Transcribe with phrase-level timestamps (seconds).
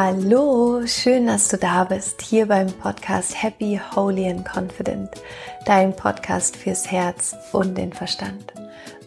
[0.00, 5.10] Hallo, schön, dass du da bist, hier beim Podcast Happy, Holy and Confident,
[5.66, 8.52] dein Podcast fürs Herz und den Verstand.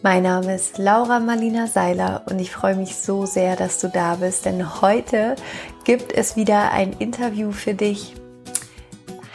[0.02, 4.16] Mein Name ist Laura Marlina Seiler und ich freue mich so sehr, dass du da
[4.16, 5.36] bist, denn heute
[5.84, 8.12] gibt es wieder ein Interview für dich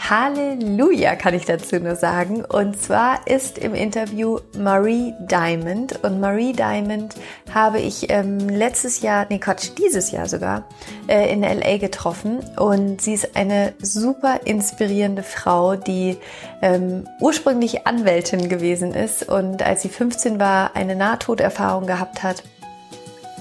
[0.09, 2.45] Halleluja, kann ich dazu nur sagen.
[2.45, 6.01] Und zwar ist im Interview Marie Diamond.
[6.01, 7.15] Und Marie Diamond
[7.53, 10.63] habe ich ähm, letztes Jahr, nee Quatsch, dieses Jahr sogar,
[11.07, 12.39] äh, in LA getroffen.
[12.57, 16.15] Und sie ist eine super inspirierende Frau, die
[16.61, 22.43] ähm, ursprünglich Anwältin gewesen ist und als sie 15 war, eine Nahtoderfahrung gehabt hat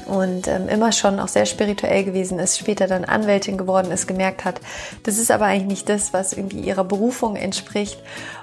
[0.07, 4.45] und ähm, immer schon auch sehr spirituell gewesen ist, später dann Anwältin geworden ist, gemerkt
[4.45, 4.61] hat,
[5.03, 7.99] das ist aber eigentlich nicht das, was irgendwie ihrer Berufung entspricht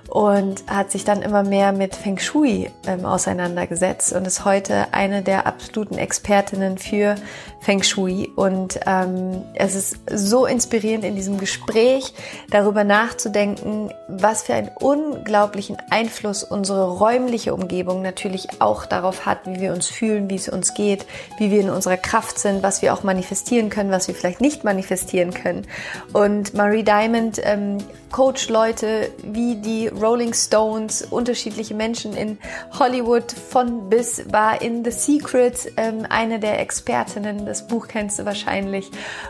[0.09, 5.21] und hat sich dann immer mehr mit Feng Shui ähm, auseinandergesetzt und ist heute eine
[5.21, 7.15] der absoluten Expertinnen für
[7.63, 8.29] Feng Shui.
[8.35, 12.13] Und ähm, es ist so inspirierend in diesem Gespräch
[12.49, 19.61] darüber nachzudenken, was für einen unglaublichen Einfluss unsere räumliche Umgebung natürlich auch darauf hat, wie
[19.61, 21.05] wir uns fühlen, wie es uns geht,
[21.37, 24.63] wie wir in unserer Kraft sind, was wir auch manifestieren können, was wir vielleicht nicht
[24.63, 25.65] manifestieren können.
[26.11, 27.77] Und Marie Diamond ähm,
[28.11, 32.37] coacht Leute wie die Rolling Stones, unterschiedliche Menschen in
[32.77, 37.45] Hollywood von bis, war in The Secret ähm, eine der Expertinnen.
[37.53, 38.89] Das Buch kennst du wahrscheinlich.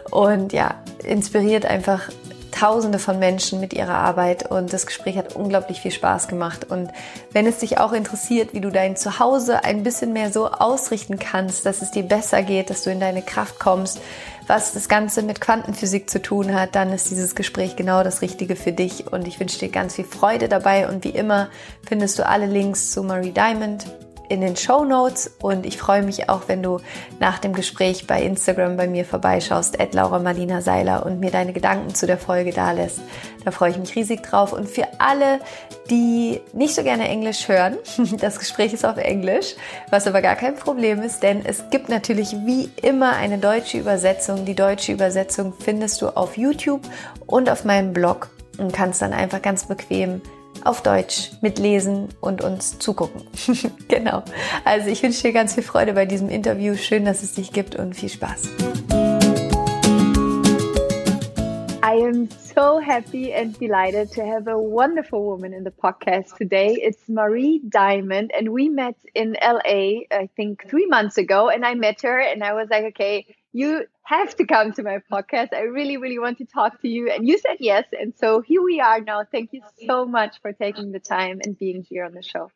[0.09, 2.09] Und ja, inspiriert einfach
[2.51, 6.69] Tausende von Menschen mit ihrer Arbeit und das Gespräch hat unglaublich viel Spaß gemacht.
[6.69, 6.91] Und
[7.31, 11.65] wenn es dich auch interessiert, wie du dein Zuhause ein bisschen mehr so ausrichten kannst,
[11.65, 13.99] dass es dir besser geht, dass du in deine Kraft kommst,
[14.47, 18.55] was das Ganze mit Quantenphysik zu tun hat, dann ist dieses Gespräch genau das Richtige
[18.55, 19.11] für dich.
[19.11, 20.87] Und ich wünsche dir ganz viel Freude dabei.
[20.87, 21.49] Und wie immer
[21.85, 23.85] findest du alle Links zu Marie Diamond
[24.33, 26.79] in den Show Notes und ich freue mich auch, wenn du
[27.19, 31.53] nach dem Gespräch bei Instagram bei mir vorbeischaust, at Laura Marlina Seiler und mir deine
[31.53, 33.01] Gedanken zu der Folge da lässt.
[33.45, 34.51] Da freue ich mich riesig drauf.
[34.51, 35.39] Und für alle,
[35.89, 37.77] die nicht so gerne Englisch hören,
[38.19, 39.55] das Gespräch ist auf Englisch,
[39.91, 44.45] was aber gar kein Problem ist, denn es gibt natürlich wie immer eine deutsche Übersetzung.
[44.45, 46.81] Die deutsche Übersetzung findest du auf YouTube
[47.27, 50.21] und auf meinem Blog und kannst dann einfach ganz bequem
[50.63, 53.23] auf Deutsch mitlesen und uns zugucken.
[53.87, 54.23] genau.
[54.65, 56.75] Also ich wünsche dir ganz viel Freude bei diesem Interview.
[56.75, 58.49] Schön, dass es dich gibt und viel Spaß.
[61.85, 66.75] I am so happy and delighted to have a wonderful woman in the podcast today.
[66.81, 71.49] It's Marie Diamond, and we met in LA, I think three months ago.
[71.49, 74.99] And I met her, and I was like, okay, you have to come to my
[75.11, 75.53] podcast.
[75.53, 77.09] I really, really want to talk to you.
[77.09, 77.85] And you said yes.
[77.97, 79.23] And so here we are now.
[79.31, 82.49] Thank you so much for taking the time and being here on the show.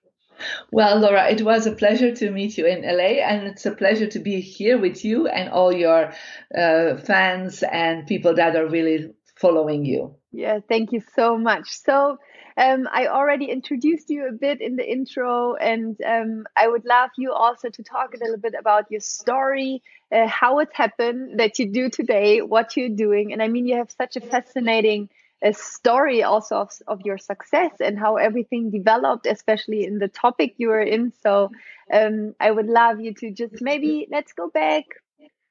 [0.71, 4.07] Well, Laura, it was a pleasure to meet you in LA, and it's a pleasure
[4.07, 6.13] to be here with you and all your
[6.55, 10.15] uh, fans and people that are really following you.
[10.31, 11.69] Yeah, thank you so much.
[11.69, 12.17] So,
[12.57, 17.11] um, I already introduced you a bit in the intro, and um, I would love
[17.15, 21.59] you also to talk a little bit about your story, uh, how it happened that
[21.59, 23.31] you do today, what you're doing.
[23.31, 25.09] And I mean, you have such a fascinating
[25.45, 30.55] uh, story also of, of your success and how everything developed, especially in the topic
[30.57, 31.13] you were in.
[31.21, 31.51] So
[31.93, 34.85] um, I would love you to just maybe let's go back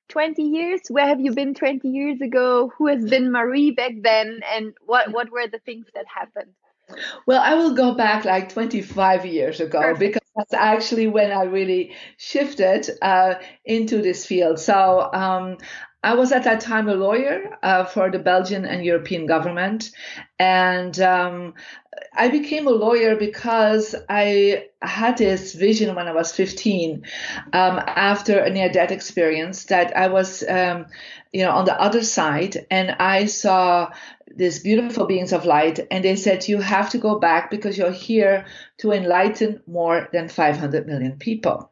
[0.08, 4.40] 20 years where have you been 20 years ago who has been marie back then
[4.54, 6.52] and what what were the things that happened
[7.26, 9.98] well, I will go back like 25 years ago Perfect.
[9.98, 14.58] because that's actually when I really shifted uh, into this field.
[14.58, 15.58] So um,
[16.02, 19.90] I was at that time a lawyer uh, for the Belgian and European government.
[20.38, 21.54] And um,
[22.12, 27.04] I became a lawyer because I had this vision when I was 15
[27.52, 30.86] um, after a near death experience that I was, um,
[31.32, 33.92] you know, on the other side and I saw
[34.34, 37.90] these beautiful beings of light and they said you have to go back because you're
[37.90, 38.46] here
[38.78, 41.70] to enlighten more than 500 million people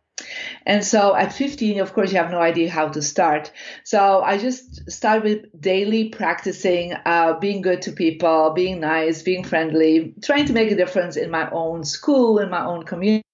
[0.65, 3.53] and so at 15 of course you have no idea how to start
[3.83, 9.45] so i just started with daily practicing uh, being good to people being nice being
[9.45, 13.25] friendly trying to make a difference in my own school in my own community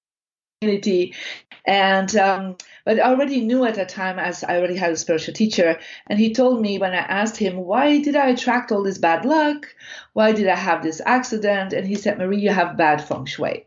[1.67, 5.35] and um, but I already knew at that time, as I already had a spiritual
[5.35, 8.99] teacher, and he told me when I asked him, why did I attract all this
[8.99, 9.67] bad luck?
[10.13, 11.73] Why did I have this accident?
[11.73, 13.67] And he said, Marie, you have bad feng shui.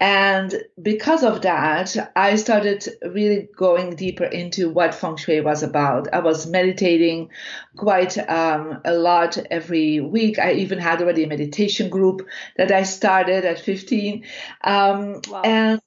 [0.00, 6.08] And because of that, I started really going deeper into what feng shui was about.
[6.14, 7.28] I was meditating
[7.76, 10.38] quite um, a lot every week.
[10.38, 12.26] I even had already a meditation group
[12.56, 14.24] that I started at 15.
[14.64, 15.42] Um, wow.
[15.42, 15.82] And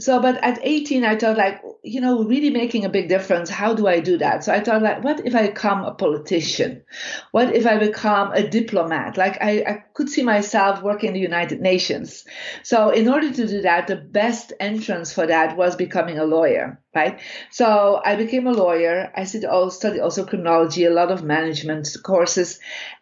[0.00, 3.74] so but at 18 i thought like you know really making a big difference how
[3.74, 4.42] do i do that?
[4.42, 6.82] So i thought like what if i become a politician?
[7.30, 9.16] What if i become a diplomat?
[9.16, 12.24] Like i, I could see myself working in the united nations.
[12.62, 16.80] So in order to do that the best entrance for that was becoming a lawyer
[16.94, 17.20] right?
[17.50, 19.12] So i became a lawyer.
[19.16, 22.58] I studied also criminology a lot of management courses.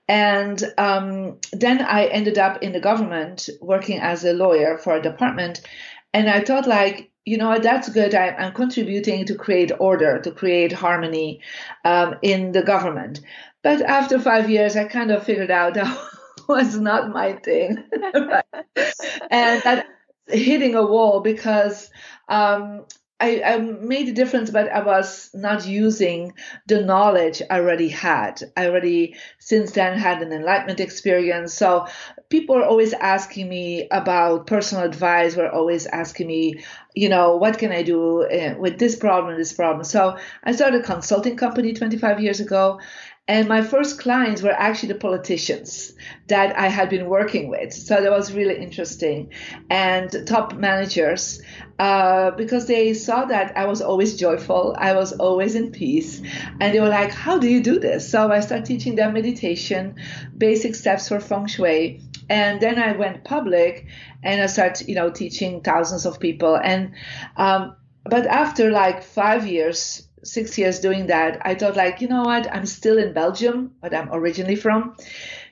[0.09, 5.03] And um, then i ended up in the government working as a lawyer for a
[5.03, 5.63] department
[6.15, 8.15] and I thought, like, you know, that's good.
[8.15, 11.41] I, am contributing to create order, to create harmony
[11.85, 13.21] um, in the government.
[13.63, 15.97] But after five years, I kind of figured out that
[16.49, 17.83] was not my thing.
[19.31, 19.87] and that
[20.29, 21.91] hitting a wall because
[22.29, 22.85] um,
[23.23, 26.35] I, I, made a difference, but I was not using
[26.67, 28.43] the knowledge I already had.
[28.57, 31.55] I already since then had an enlightenment experience.
[31.55, 31.87] So
[32.31, 35.37] people are always asking me about personal advice.
[35.37, 36.65] Were always asking me,
[36.97, 39.85] you know, what can I do eh, with this problem, this problem.
[39.85, 42.81] So I started a consulting company 25 years ago,
[43.29, 45.93] and my first clients were actually the politicians
[46.27, 47.73] that I had been working with.
[47.73, 49.31] So that was really interesting.
[49.71, 51.41] And top managers,
[51.79, 56.21] uh, because they saw that I was always joyful, I was always in peace.
[56.61, 58.11] And they were like, How do you do this?
[58.11, 59.95] So I started teaching them meditation,
[60.37, 62.01] basic steps for feng shui.
[62.29, 63.87] And then I went public
[64.25, 66.57] and I started, you know, teaching thousands of people.
[66.57, 66.95] And,
[67.37, 72.23] um, but after like five years, six years doing that, I thought like, you know
[72.23, 74.97] what, I'm still in Belgium, but I'm originally from.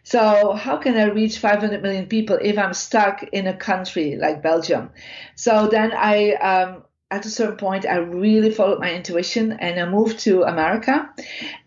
[0.02, 4.42] So how can I reach 500 million people if I'm stuck in a country like
[4.42, 4.90] Belgium?
[5.34, 9.88] So then I, um, at a certain point, I really followed my intuition and I
[9.88, 11.10] moved to America.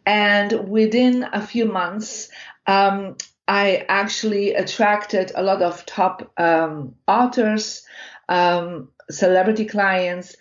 [0.05, 2.29] And within a few months,
[2.65, 3.17] um,
[3.47, 7.85] I actually attracted a lot of top um, authors,
[8.29, 10.35] um, celebrity clients,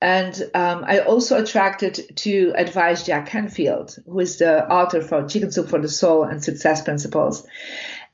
[0.00, 5.52] and um, I also attracted to advise Jack Canfield, who is the author for Chicken
[5.52, 7.46] Soup for the Soul and Success Principles.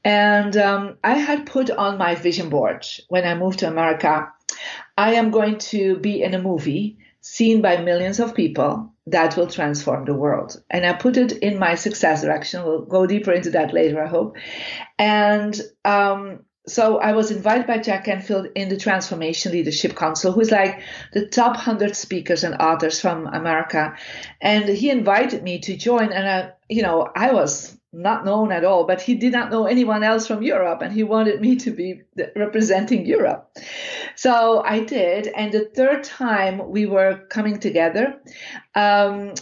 [0.04, 4.32] And um, I had put on my vision board when I moved to America,
[4.96, 9.48] I am going to be in a movie seen by millions of people that will
[9.48, 10.60] transform the world.
[10.70, 12.64] And I put it in my success direction.
[12.64, 14.36] We'll go deeper into that later, I hope.
[14.98, 20.50] And um, so I was invited by Jack Canfield in the Transformation Leadership Council, who's
[20.50, 20.80] like
[21.12, 23.96] the top 100 speakers and authors from America.
[24.40, 26.10] And he invited me to join.
[26.12, 29.66] And I, you know, I was not known at all, but he did not know
[29.66, 30.82] anyone else from Europe.
[30.82, 32.02] And he wanted me to be
[32.34, 33.56] representing Europe.
[34.16, 35.28] So I did.
[35.28, 38.20] And the third time we were coming together,
[38.74, 39.34] um,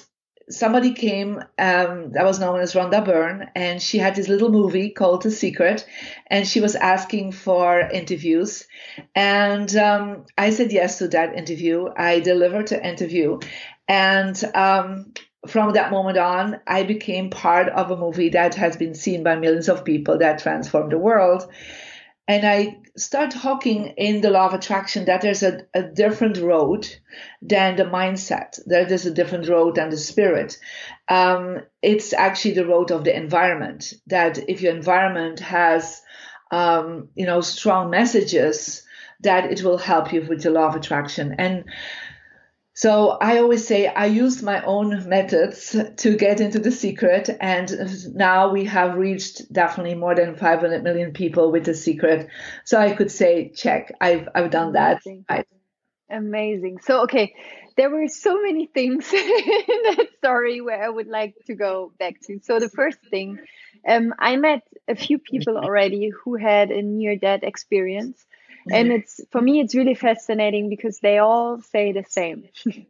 [0.50, 4.91] somebody came um, that was known as Rhonda Byrne, and she had this little movie
[4.91, 5.87] called The Secret,
[6.26, 8.67] and she was asking for interviews.
[9.14, 11.88] And um, I said yes to that interview.
[11.96, 13.41] I delivered the interview.
[13.88, 15.12] And um,
[15.46, 19.37] from that moment on, I became part of a movie that has been seen by
[19.37, 21.50] millions of people that transformed the world.
[22.26, 26.88] And I start talking in the law of attraction that there's a, a different road
[27.43, 28.58] than the mindset.
[28.67, 30.58] There is a different road than the spirit.
[31.08, 33.94] Um, it's actually the road of the environment.
[34.06, 36.02] That if your environment has,
[36.50, 38.85] um, you know, strong messages,
[39.20, 41.35] that it will help you with the law of attraction.
[41.38, 41.64] And
[42.75, 47.70] so I always say I used my own methods to get into the secret, and
[48.15, 52.29] now we have reached definitely more than 500 million people with the secret.
[52.65, 55.03] So I could say, check, I've I've done that.
[55.06, 55.25] Amazing.
[55.29, 55.44] I,
[56.10, 56.79] Amazing.
[56.82, 57.34] So okay,
[57.77, 62.20] there were so many things in that story where I would like to go back
[62.27, 62.41] to.
[62.43, 63.39] So the first thing,
[63.87, 68.25] um, I met a few people already who had a near death experience
[68.71, 72.44] and it's for me it's really fascinating because they all say the same.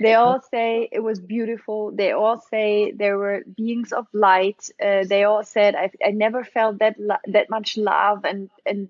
[0.00, 1.92] They all say it was beautiful.
[1.92, 4.68] They all say there were beings of light.
[4.84, 8.88] Uh, they all said I, I never felt that that much love and and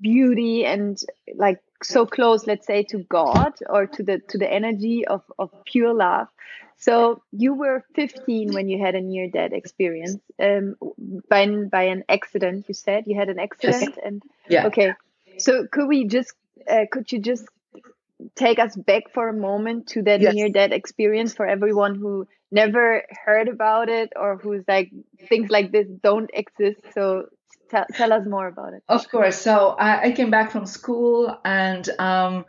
[0.00, 0.98] beauty and
[1.34, 5.50] like so close let's say to god or to the to the energy of of
[5.66, 6.28] pure love.
[6.76, 10.20] So you were 15 when you had a near death experience.
[10.40, 10.76] Um,
[11.28, 12.66] by by an accident.
[12.68, 13.04] You said?
[13.06, 14.66] You had an accident, and yeah.
[14.66, 14.92] Okay,
[15.38, 16.32] so could we just
[16.70, 17.44] uh, could you just
[18.34, 20.34] take us back for a moment to that yes.
[20.34, 24.90] near death experience for everyone who never heard about it or who's like
[25.28, 27.26] things like this don't exist so
[27.70, 28.82] tell, tell us more about it.
[28.88, 29.36] Of course.
[29.36, 32.44] So I, I came back from school and um,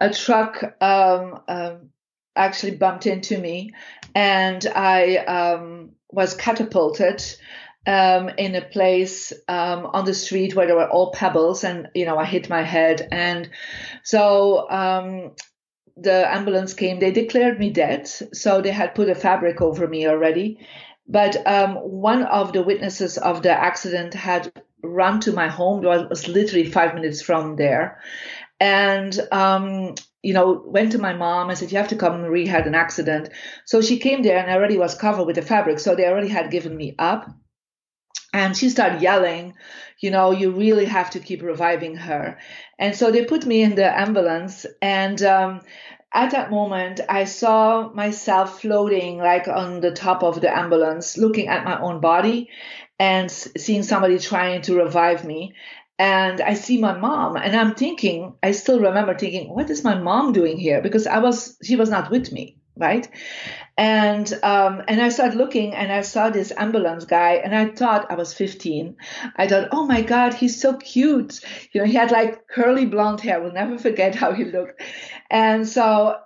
[0.00, 1.90] a truck um, um,
[2.36, 3.72] actually bumped into me
[4.14, 7.22] and I um, was catapulted
[7.86, 12.04] um, in a place um, on the street where there were all pebbles, and you
[12.04, 13.50] know I hit my head, and
[14.02, 15.32] so um,
[15.96, 16.98] the ambulance came.
[16.98, 20.66] They declared me dead, so they had put a fabric over me already.
[21.06, 25.84] But um, one of the witnesses of the accident had run to my home.
[25.84, 28.02] It was literally five minutes from there,
[28.60, 32.20] and um, you know, went to my mom and said, You have to come.
[32.20, 33.30] Marie had an accident.
[33.64, 35.78] So she came there and I already was covered with the fabric.
[35.78, 37.30] So they already had given me up.
[38.32, 39.54] And she started yelling,
[40.00, 42.38] you know, you really have to keep reviving her.
[42.78, 44.66] And so they put me in the ambulance.
[44.82, 45.60] And um,
[46.12, 51.48] at that moment, I saw myself floating like on the top of the ambulance, looking
[51.48, 52.50] at my own body
[52.98, 55.54] and seeing somebody trying to revive me.
[55.98, 59.98] And I see my mom, and I'm thinking, I still remember thinking, what is my
[59.98, 60.80] mom doing here?
[60.80, 63.08] Because I was, she was not with me right?
[63.78, 68.10] And um, and I started looking, and I saw this ambulance guy, and I thought
[68.10, 68.96] I was 15.
[69.36, 71.40] I thought, oh my God, he's so cute.
[71.70, 73.40] You know, he had like curly blonde hair.
[73.40, 74.82] We'll never forget how he looked.
[75.30, 76.16] And so,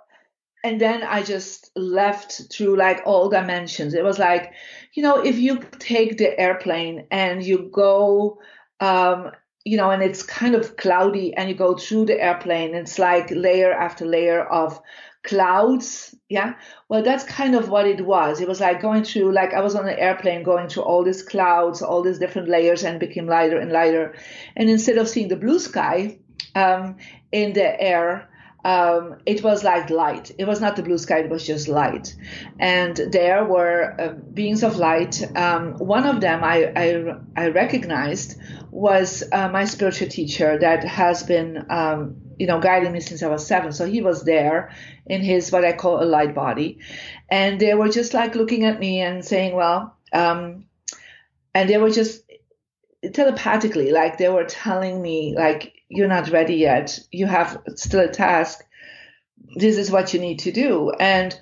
[0.63, 3.93] and then I just left through like all dimensions.
[3.93, 4.51] It was like,
[4.95, 8.39] you know, if you take the airplane and you go.
[8.79, 9.31] Um,
[9.65, 12.75] you know, and it's kind of cloudy, and you go through the airplane.
[12.75, 14.81] It's like layer after layer of
[15.23, 16.55] clouds yeah?
[16.89, 18.41] Well that's kind of what it was.
[18.41, 21.21] It was like going through like i was on an airplane going through all these
[21.21, 24.15] clouds all these different layers and became lighter and lighter.
[24.55, 26.17] And instead of seeing the blue sky
[26.55, 26.97] um,
[27.31, 28.29] in the air
[28.63, 30.31] um, it was like light.
[30.37, 32.15] It was not the blue sky, it was just light.
[32.59, 35.21] And there were uh, beings of light.
[35.35, 38.39] Um, one of them I, I, I recognized
[38.71, 43.27] was uh, my spiritual teacher that has been um, you know, guiding me since I
[43.27, 43.71] was seven.
[43.71, 44.73] So he was there
[45.05, 46.79] in his what I call a light body,
[47.29, 50.65] and they were just like looking at me and saying, "Well," um,
[51.53, 52.23] and they were just
[53.13, 56.99] telepathically, like they were telling me, like, "You're not ready yet.
[57.11, 58.63] You have still a task.
[59.55, 61.37] This is what you need to do." And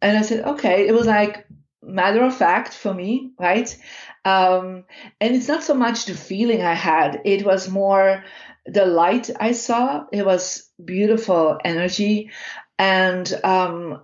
[0.00, 1.46] and I said, "Okay." It was like
[1.82, 3.76] matter of fact for me, right?
[4.24, 4.84] Um,
[5.20, 8.24] and it's not so much the feeling I had; it was more
[8.66, 10.04] the light I saw.
[10.12, 12.30] It was beautiful energy,
[12.78, 14.02] and um,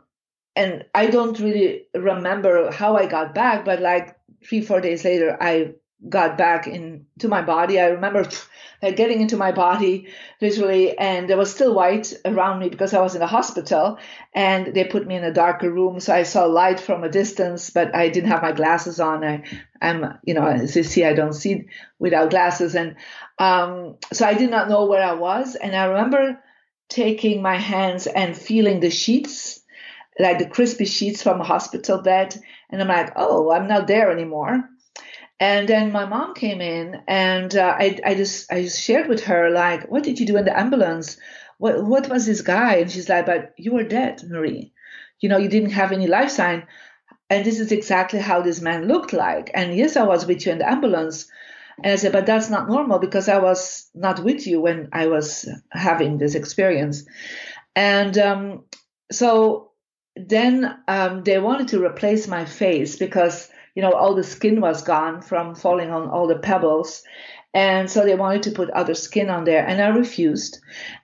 [0.56, 5.36] and I don't really remember how I got back, but like three four days later,
[5.40, 5.74] I
[6.08, 7.80] got back into my body.
[7.80, 8.28] I remember
[8.82, 10.08] getting into my body
[10.40, 13.98] literally, and there was still white around me because I was in a hospital,
[14.34, 17.70] and they put me in a darker room, so I saw light from a distance,
[17.70, 19.24] but I didn't have my glasses on.
[19.24, 19.42] I,
[19.82, 21.66] I'm, you know, as you see, I don't see
[21.98, 22.96] without glasses, and
[23.38, 26.38] um, so I did not know where I was, and I remember
[26.88, 29.60] taking my hands and feeling the sheets
[30.18, 32.36] like the crispy sheets from a hospital bed.
[32.70, 34.68] And I'm like, oh, I'm not there anymore.
[35.40, 39.24] And then my mom came in, and uh, I, I just I just shared with
[39.24, 41.16] her like, what did you do in the ambulance?
[41.58, 42.76] What what was this guy?
[42.76, 44.72] And she's like, but you were dead, Marie.
[45.20, 46.66] You know, you didn't have any life sign.
[47.30, 49.50] And this is exactly how this man looked like.
[49.54, 51.28] And yes, I was with you in the ambulance.
[51.82, 55.06] And I said, but that's not normal because I was not with you when I
[55.06, 57.04] was having this experience.
[57.76, 58.64] And um,
[59.12, 59.70] so
[60.16, 64.82] then um, they wanted to replace my face because you know, all the skin was
[64.82, 67.04] gone from falling on all the pebbles.
[67.54, 69.64] And so they wanted to put other skin on there.
[69.64, 70.58] And I refused.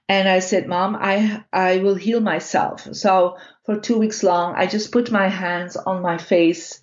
[0.08, 2.88] And I said, Mom, I, I will heal myself.
[2.90, 6.82] So for two weeks long, I just put my hands on my face.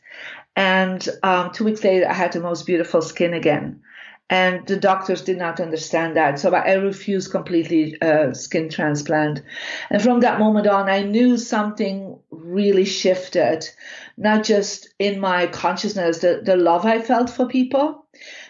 [0.55, 3.81] And um, two weeks later, I had the most beautiful skin again.
[4.29, 6.39] And the doctors did not understand that.
[6.39, 9.41] So I refused completely uh, skin transplant.
[9.89, 13.69] And from that moment on, I knew something really shifted
[14.17, 18.05] not just in my consciousness, the, the love I felt for people.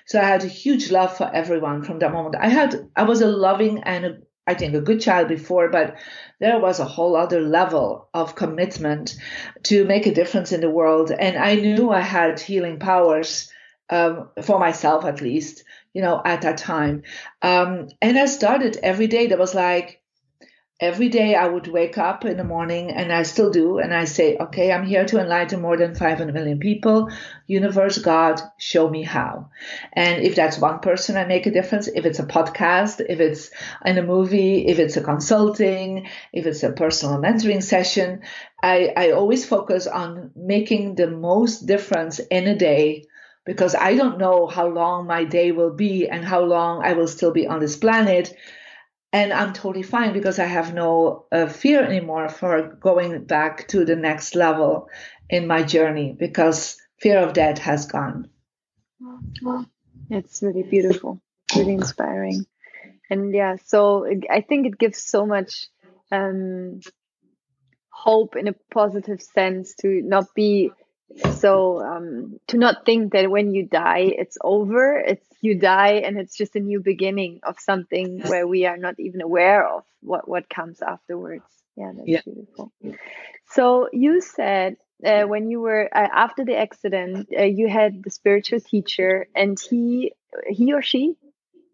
[0.06, 2.36] So I had a huge love for everyone from that moment.
[2.40, 5.96] I had, I was a loving and a, I think a good child before, but
[6.40, 9.16] there was a whole other level of commitment
[9.64, 11.12] to make a difference in the world.
[11.12, 13.52] And I knew I had healing powers
[13.90, 15.64] um, for myself, at least,
[15.94, 17.04] you know, at that time.
[17.42, 19.28] Um, and I started every day.
[19.28, 20.01] There was like,
[20.82, 24.06] every day I would wake up in the morning, and I still do, and I
[24.06, 27.10] say, okay, I'm here to enlighten more than 500 million people.
[27.46, 29.52] Universe, God, show me how.
[29.94, 31.88] And if that's one person, I make a difference.
[31.88, 33.52] If it's a podcast, if it's
[33.86, 38.22] in a movie, if it's a consulting, if it's a personal mentoring session,
[38.64, 43.06] I, I always focus on making the most difference in a day
[43.46, 47.08] because I don't know how long my day will be and how long I will
[47.08, 48.34] still be on this planet.
[49.14, 53.84] And I'm totally fine because I have no uh, fear anymore for going back to
[53.84, 54.90] the next level
[55.30, 58.30] in my journey because fear of death has gone.
[60.10, 61.22] It's really beautiful,
[61.56, 62.46] really inspiring.
[63.10, 65.68] And yeah, so I think it gives so much
[66.12, 66.80] um,
[67.90, 70.72] hope in a positive sense to not be
[71.40, 74.98] so um, to not think that when you die it's over.
[74.98, 79.00] It's you die and it's just a new beginning of something where we are not
[79.00, 81.46] even aware of what what comes afterwards.
[81.76, 82.22] Yeah that's yeah.
[82.26, 82.72] beautiful.
[83.48, 88.12] So you said uh, when you were uh, after the accident uh, you had the
[88.12, 90.14] spiritual teacher and he
[90.48, 91.16] he or she?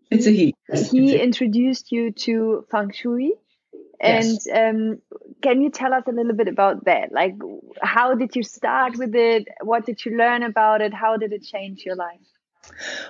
[0.10, 0.56] It's a he.
[0.92, 1.20] He.
[1.20, 3.34] introduced you to feng shui
[4.00, 4.48] and yes.
[4.54, 5.02] um,
[5.42, 7.12] can you tell us a little bit about that?
[7.12, 7.36] Like,
[7.82, 9.48] how did you start with it?
[9.62, 10.94] What did you learn about it?
[10.94, 12.20] How did it change your life?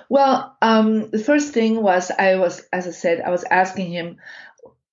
[0.08, 4.16] Well, um, the first thing was I was, as I said, I was asking him,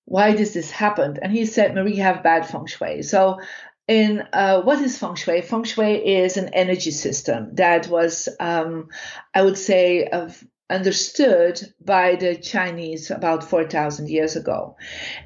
[0.06, 1.18] why does this happen?
[1.22, 3.02] And he said, Marie, you have bad feng shui.
[3.02, 3.40] So
[3.88, 5.42] in uh, what is feng shui?
[5.42, 8.90] Feng shui is an energy system that was, um,
[9.34, 14.76] I would say, of understood by the Chinese about 4,000 years ago.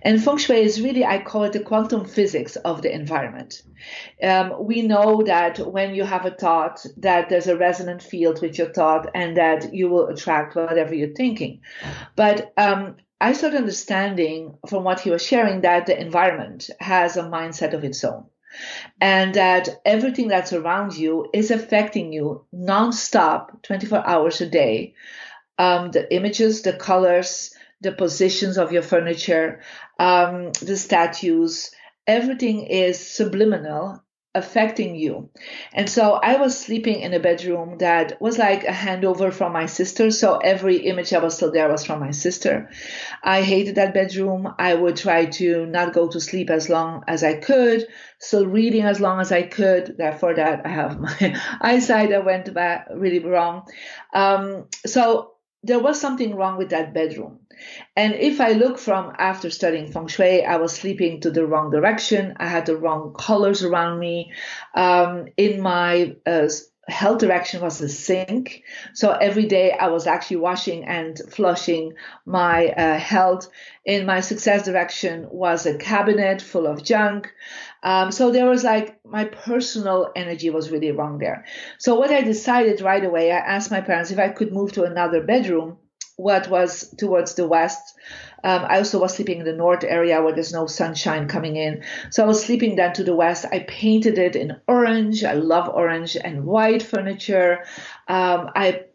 [0.02, 3.62] And feng shui is really, I call it the quantum physics of the environment.
[4.22, 8.58] Um, we know that when you have a thought, that there's a resonant field with
[8.58, 11.62] your thought and that you will attract whatever you're thinking.
[12.18, 17.24] But um, I started understanding from what he was sharing that the environment has a
[17.24, 18.26] mindset of its own
[19.00, 24.96] and that everything that's around you is affecting you nonstop, 24 hours a day
[25.60, 29.62] um, the images, the colors, the positions of your furniture,
[30.00, 31.70] um, the statues,
[32.08, 34.02] everything is subliminal
[34.36, 35.30] affecting you.
[35.74, 39.66] And so I was sleeping in a bedroom that was like a handover from my
[39.66, 40.12] sister.
[40.12, 42.70] So every image that was still there was from my sister.
[43.24, 44.54] I hated that bedroom.
[44.60, 47.88] I would try to not go to sleep as long as I could,
[48.20, 49.98] still reading as long as I could.
[49.98, 52.50] Therefore, that I have my eyesight that went
[52.96, 53.68] really wrong.
[54.14, 57.40] Um, so there was something wrong with that bedroom.
[57.96, 61.70] And if I look from after studying feng shui, I was sleeping to the wrong
[61.72, 62.36] direction.
[62.38, 64.32] I had the wrong colors around me.
[64.74, 66.48] Um, in my uh,
[66.90, 68.64] health direction was the sink.
[68.94, 71.94] So every day I was actually washing and flushing
[72.26, 73.50] my uh, health.
[73.86, 77.32] In my success direction was a cabinet full of junk.
[77.84, 81.46] Um, so there was like my personal energy was really wrong there.
[81.78, 84.84] So what I decided right away, I asked my parents if I could move to
[84.84, 85.78] another bedroom,
[86.20, 87.96] what was towards the west.
[88.44, 91.84] Um, I also was sleeping in the north area where there's no sunshine coming in.
[92.10, 93.46] So I was sleeping then to the west.
[93.50, 95.24] I painted it in orange.
[95.24, 97.66] I love orange and white furniture.
[98.08, 98.86] Um, I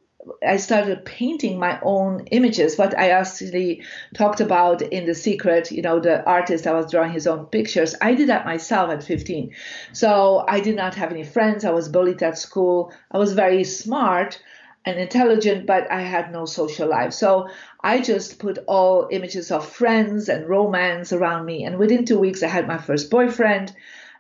[0.46, 3.82] I started painting my own images, what I actually
[4.14, 7.94] talked about in The Secret, you know, the artist I was drawing his own pictures.
[8.00, 9.54] I did that myself at 15.
[9.92, 11.64] So I did not have any friends.
[11.64, 12.92] I was bullied at school.
[13.10, 14.40] I was very smart
[14.86, 17.12] and intelligent, but I had no social life.
[17.12, 17.48] So
[17.80, 21.64] I just put all images of friends and romance around me.
[21.64, 23.74] And within two weeks, I had my first boyfriend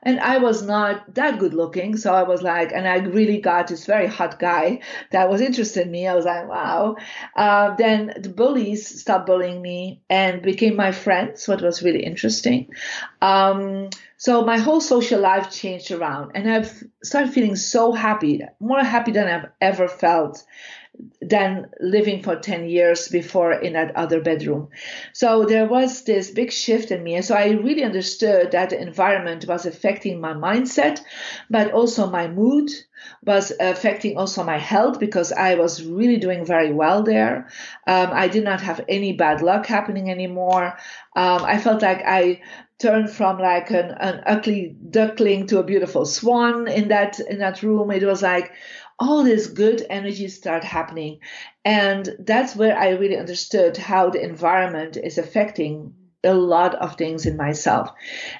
[0.04, 1.96] and I was not that good looking.
[1.96, 5.86] So I was like, and I really got this very hot guy that was interested
[5.86, 6.06] in me.
[6.06, 6.96] I was like, wow.
[7.36, 12.70] Uh, then the bullies stopped bullying me and became my friends, what was really interesting.
[13.22, 18.82] Um, so my whole social life changed around and I've started feeling so happy, more
[18.82, 20.42] happy than I've ever felt
[21.20, 24.68] than living for 10 years before in that other bedroom.
[25.12, 27.16] So there was this big shift in me.
[27.16, 31.00] And so I really understood that the environment was affecting my mindset,
[31.50, 32.70] but also my mood
[33.24, 37.48] was affecting also my health because I was really doing very well there.
[37.86, 40.78] Um, I did not have any bad luck happening anymore.
[41.16, 42.40] Um, I felt like I
[42.78, 47.62] turned from like an, an ugly duckling to a beautiful swan in that in that
[47.62, 47.90] room.
[47.90, 48.52] It was like
[48.98, 51.20] all this good energy start happening.
[51.64, 57.26] And that's where I really understood how the environment is affecting a lot of things
[57.26, 57.90] in myself.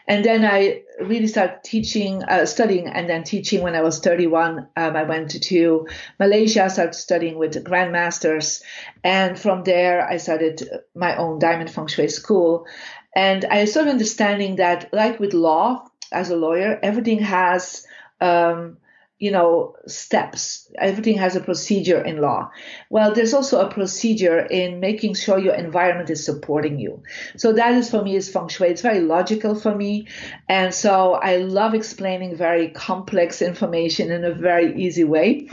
[0.09, 4.69] And then I really started teaching, uh, studying, and then teaching when I was 31.
[4.77, 5.87] Um, I went to
[6.19, 8.63] Malaysia, started studying with grandmasters.
[9.03, 12.67] And from there, I started my own diamond feng shui school.
[13.15, 17.87] And I started understanding that, like with law, as a lawyer, everything has
[18.21, 18.79] um,
[19.25, 20.71] you know, steps.
[20.77, 22.51] Everything has a procedure in law.
[22.91, 27.03] Well, there's also a procedure in making sure your environment is supporting you.
[27.39, 28.69] So that is for me is feng shui.
[28.69, 30.09] It's very logical for me.
[30.47, 35.49] And so I love explaining very complex information in a very easy way.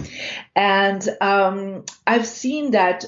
[0.54, 3.06] And um, I've seen that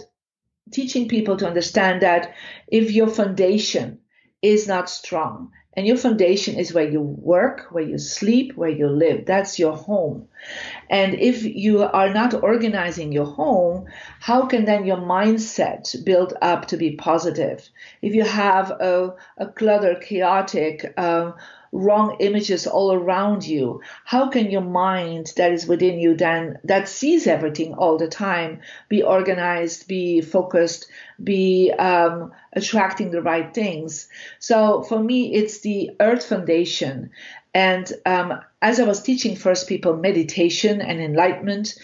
[0.72, 2.36] teaching people to understand that
[2.70, 4.00] if your foundation
[4.42, 8.88] is not strong, and your foundation is where you work, where you sleep, where you
[8.88, 9.26] live.
[9.26, 10.28] That's your home.
[10.90, 13.86] And if you are not organizing your home,
[14.20, 17.68] how can then your mindset build up to be positive?
[18.02, 21.32] If you have a, a clutter, chaotic, uh,
[21.74, 26.88] wrong images all around you, how can your mind that is within you then, that
[26.88, 30.88] sees everything all the time, be organized, be focused,
[31.22, 34.08] be um, attracting the right things?
[34.40, 37.10] So for me, it's the earth foundation.
[37.54, 41.76] And um, as I was teaching first people meditation and enlightenment,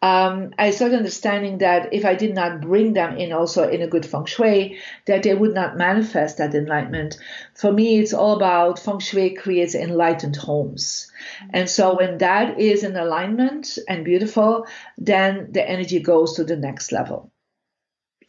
[0.00, 3.88] um, I started understanding that if I did not bring them in also in a
[3.88, 7.18] good feng shui, that they would not manifest that enlightenment.
[7.54, 11.10] For me, it's all about feng shui creates enlightened homes.
[11.50, 16.56] And so when that is in alignment and beautiful, then the energy goes to the
[16.56, 17.30] next level.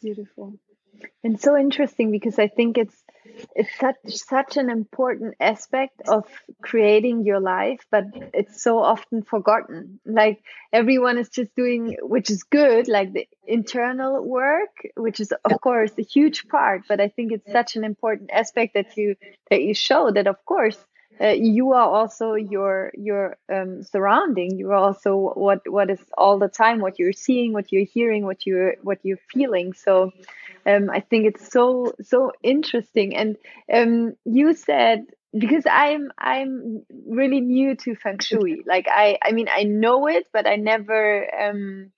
[0.01, 0.59] Beautiful.
[1.23, 3.03] And so interesting because I think it's
[3.55, 6.25] it's such such an important aspect of
[6.62, 9.99] creating your life but it's so often forgotten.
[10.05, 15.62] Like everyone is just doing which is good like the internal work which is of
[15.62, 19.15] course a huge part but i think it's such an important aspect that you
[19.49, 20.77] that you show that of course
[21.21, 26.39] uh, you are also your your um, surrounding you are also what what is all
[26.39, 30.12] the time what you're seeing what you're hearing what you're what you're feeling so
[30.65, 33.15] um, I think it's so so interesting.
[33.15, 33.38] And
[33.73, 35.05] um, you said
[35.38, 38.63] because I'm I'm really new to feng shui.
[38.65, 41.91] Like I I mean I know it, but I never um,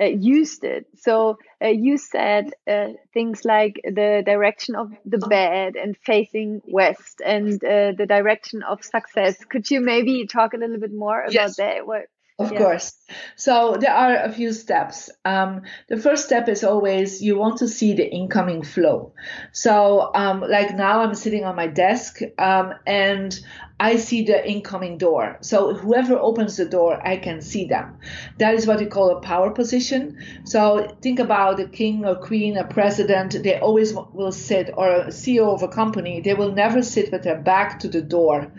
[0.00, 0.86] used it.
[0.96, 7.20] So uh, you said uh, things like the direction of the bed and facing west
[7.24, 9.36] and uh, the direction of success.
[9.44, 11.56] Could you maybe talk a little bit more about yes.
[11.56, 11.86] that?
[11.86, 12.06] What
[12.38, 12.58] of yeah.
[12.58, 12.94] course.
[13.36, 15.10] So there are a few steps.
[15.24, 19.12] Um, the first step is always you want to see the incoming flow.
[19.52, 23.38] So, um, like now I'm sitting on my desk um, and
[23.78, 25.38] I see the incoming door.
[25.40, 27.98] So whoever opens the door, I can see them.
[28.38, 30.18] That is what we call a power position.
[30.44, 33.42] So think about a king or queen, a president.
[33.42, 36.20] They always will sit, or a CEO of a company.
[36.20, 38.52] They will never sit with their back to the door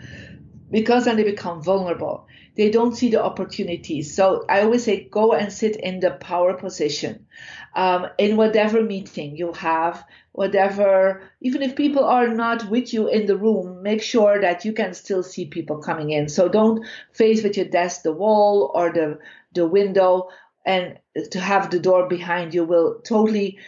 [0.74, 4.14] because then they become vulnerable they don't see the opportunities.
[4.14, 7.26] So I always say, go and sit in the power position
[7.74, 13.26] um, in whatever meeting you have, whatever, even if people are not with you in
[13.26, 16.28] the room, make sure that you can still see people coming in.
[16.28, 19.18] So don't face with your desk the wall or the,
[19.52, 20.28] the window
[20.64, 20.98] and
[21.30, 23.58] to have the door behind you will totally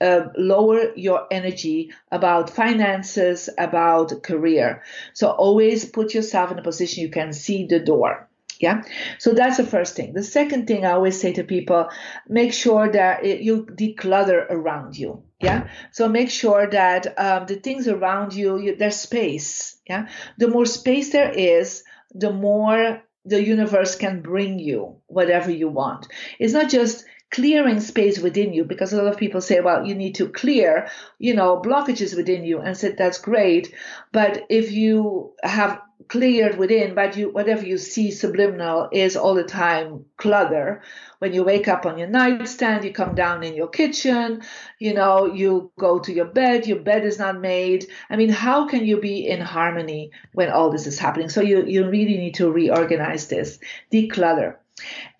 [0.00, 4.82] uh, lower your energy about finances, about career.
[5.14, 8.28] So always put yourself in a position you can see the door.
[8.60, 8.82] Yeah.
[9.18, 10.12] So that's the first thing.
[10.12, 11.88] The second thing I always say to people,
[12.28, 15.24] make sure that it, you declutter around you.
[15.40, 15.68] Yeah.
[15.90, 19.78] So make sure that um, the things around you, you, there's space.
[19.88, 20.06] Yeah.
[20.38, 21.82] The more space there is,
[22.14, 26.08] the more the universe can bring you whatever you want.
[26.38, 29.94] It's not just clearing space within you because a lot of people say well you
[29.94, 33.74] need to clear you know blockages within you and said that's great.
[34.12, 39.44] But if you have cleared within but you whatever you see subliminal is all the
[39.44, 40.82] time clutter.
[41.20, 44.42] When you wake up on your nightstand you come down in your kitchen
[44.78, 47.86] you know you go to your bed your bed is not made.
[48.10, 51.30] I mean how can you be in harmony when all this is happening?
[51.30, 53.58] So you you really need to reorganize this
[53.90, 54.56] declutter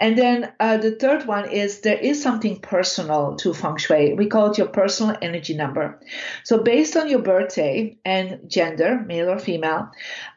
[0.01, 4.15] and then uh, the third one is there is something personal to feng shui.
[4.15, 6.01] We call it your personal energy number.
[6.43, 9.91] So based on your birthday and gender, male or female,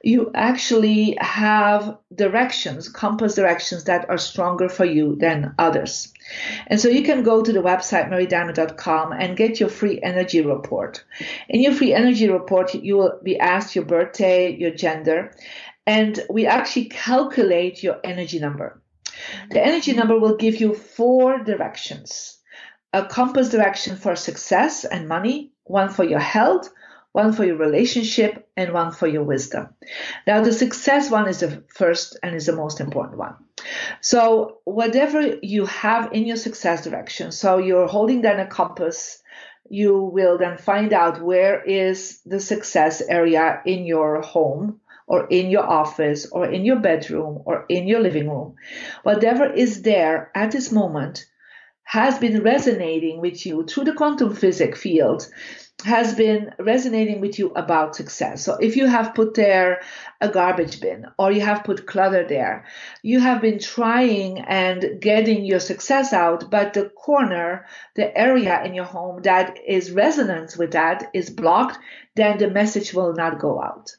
[0.03, 6.13] you actually have directions, compass directions that are stronger for you than others.
[6.67, 11.03] And so you can go to the website mariediamond.com and get your free energy report.
[11.49, 15.31] In your free energy report, you will be asked your birthday, your gender,
[15.87, 18.81] and we actually calculate your energy number.
[19.51, 22.37] The energy number will give you four directions
[22.95, 26.69] a compass direction for success and money, one for your health,
[27.11, 29.67] one for your relationship, and one for your wisdom.
[30.25, 33.35] Now, the success one is the first and is the most important one.
[33.99, 39.21] So, whatever you have in your success direction, so you're holding down a compass,
[39.69, 45.49] you will then find out where is the success area in your home or in
[45.49, 48.55] your office or in your bedroom or in your living room,
[49.03, 51.25] whatever is there at this moment
[51.83, 55.27] has been resonating with you through the quantum physics field
[55.83, 58.43] has been resonating with you about success.
[58.43, 59.81] So if you have put there
[60.21, 62.65] a garbage bin or you have put clutter there,
[63.03, 67.65] you have been trying and getting your success out, but the corner,
[67.95, 71.77] the area in your home that is resonance with that is blocked,
[72.15, 73.91] then the message will not go out.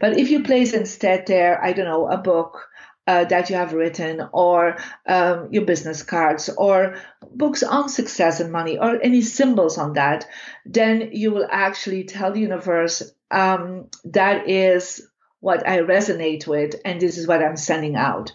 [0.00, 2.68] But if you place instead there, I don't know, a book,
[3.06, 6.96] uh, that you have written, or um, your business cards, or
[7.32, 10.26] books on success and money, or any symbols on that,
[10.64, 15.06] then you will actually tell the universe um, that is
[15.40, 18.30] what I resonate with, and this is what I'm sending out.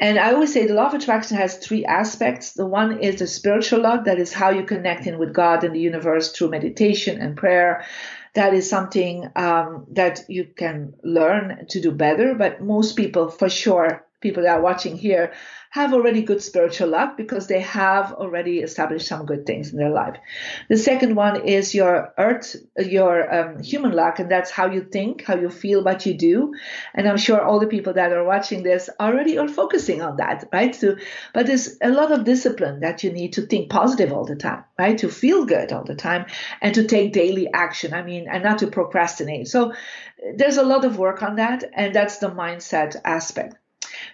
[0.00, 2.52] And I always say the law of attraction has three aspects.
[2.52, 5.74] The one is the spiritual law, that is how you connect in with God and
[5.74, 7.86] the universe through meditation and prayer
[8.34, 12.34] that is something um, that you can learn to do better.
[12.34, 15.32] But most people, for sure, people that are watching here
[15.70, 19.90] have already good spiritual luck because they have already established some good things in their
[19.90, 20.16] life.
[20.68, 25.24] The second one is your earth, your um, human luck, and that's how you think,
[25.24, 26.54] how you feel, what you do.
[26.92, 30.48] And I'm sure all the people that are watching this already are focusing on that,
[30.52, 30.74] right?
[30.74, 30.96] So,
[31.32, 34.64] but there's a lot of discipline that you need to think positive all the time,
[34.76, 34.98] right?
[34.98, 36.26] To feel good all the time
[36.60, 37.94] and to take daily action.
[37.94, 39.46] I mean, and not to procrastinate.
[39.46, 39.72] So
[40.34, 43.54] there's a lot of work on that, and that's the mindset aspect.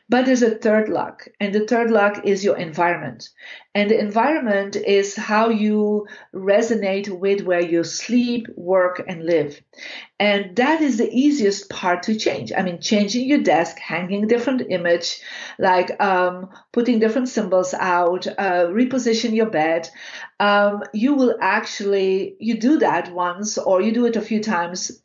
[0.08, 3.30] But there's a third luck, and the third luck is your environment.
[3.74, 9.60] And the environment is how you resonate with where you sleep, work, and live.
[10.18, 12.52] And that is the easiest part to change.
[12.56, 15.20] I mean, changing your desk, hanging different image,
[15.58, 19.90] like um, putting different symbols out, uh, reposition your bed.
[20.40, 25.02] Um, you will actually, you do that once or you do it a few times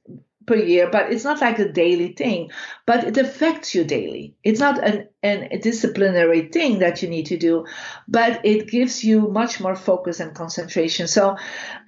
[0.51, 2.51] per year, but it's not like a daily thing,
[2.85, 4.35] but it affects you daily.
[4.43, 7.65] It's not an, an, a disciplinary thing that you need to do,
[8.07, 11.07] but it gives you much more focus and concentration.
[11.07, 11.37] So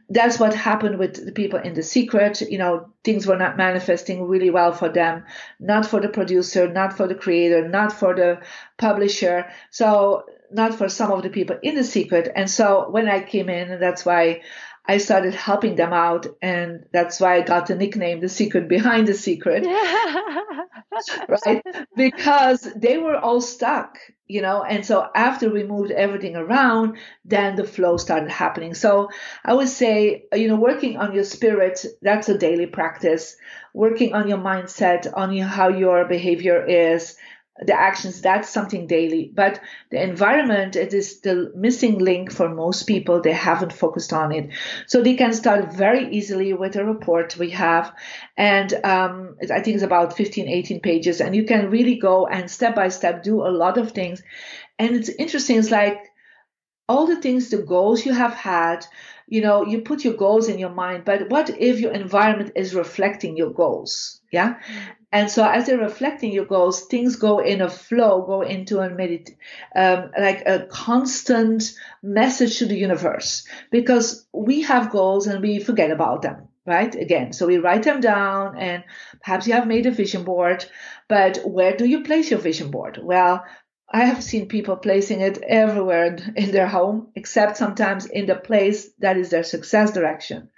[0.10, 2.40] that's what happened with the people in the secret.
[2.40, 5.26] You know, things were not manifesting really well for them,
[5.60, 8.40] not for the producer, not for the creator, not for the
[8.78, 9.46] publisher.
[9.72, 12.32] So not for some of the people in the secret.
[12.36, 14.44] And so when I came in, and that's why
[14.86, 19.08] I started helping them out, and that's why I got the nickname "The Secret Behind
[19.08, 19.66] the Secret,"
[21.46, 21.64] right?
[21.96, 24.62] Because they were all stuck, you know.
[24.64, 28.74] And so after we moved everything around, then the flow started happening.
[28.74, 29.10] So
[29.46, 33.38] I would say, you know, working on your spirit that's a daily practice.
[33.74, 37.16] Working on your mindset, on your, how your behavior is,
[37.62, 39.32] the actions that's something daily.
[39.34, 39.60] But
[39.92, 43.22] the environment it is the missing link for most people.
[43.22, 44.50] They haven't focused on it.
[44.88, 47.94] So they can start very easily with a report we have.
[48.38, 51.22] And um, i think it's about 15 18 pages.
[51.22, 54.24] And you can really go and step by step do a lot of things.
[54.80, 56.00] And it's interesting it's like
[56.90, 58.86] all the things the goals you have had
[59.28, 61.06] you know you put your goals in your mind.
[61.06, 64.56] But what if your environment is reflecting your goals yeah.
[65.12, 68.90] And so as you're reflecting your goals, things go in a flow, go into a
[68.90, 69.30] medit,
[69.76, 75.92] um, like a constant message to the universe because we have goals and we forget
[75.92, 76.96] about them, right?
[76.96, 78.84] Again, so we write them down and
[79.24, 80.66] perhaps you have made a vision board,
[81.08, 83.00] but where do you place your vision board?
[83.00, 83.46] Well,
[83.96, 88.90] I have seen people placing it everywhere in their home, except sometimes in the place
[88.98, 90.50] that is their success direction.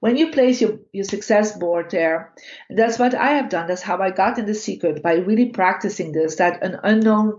[0.00, 2.34] When you place your, your success board there,
[2.68, 3.68] that's what I have done.
[3.68, 7.38] That's how I got in the secret by really practicing this, that an unknown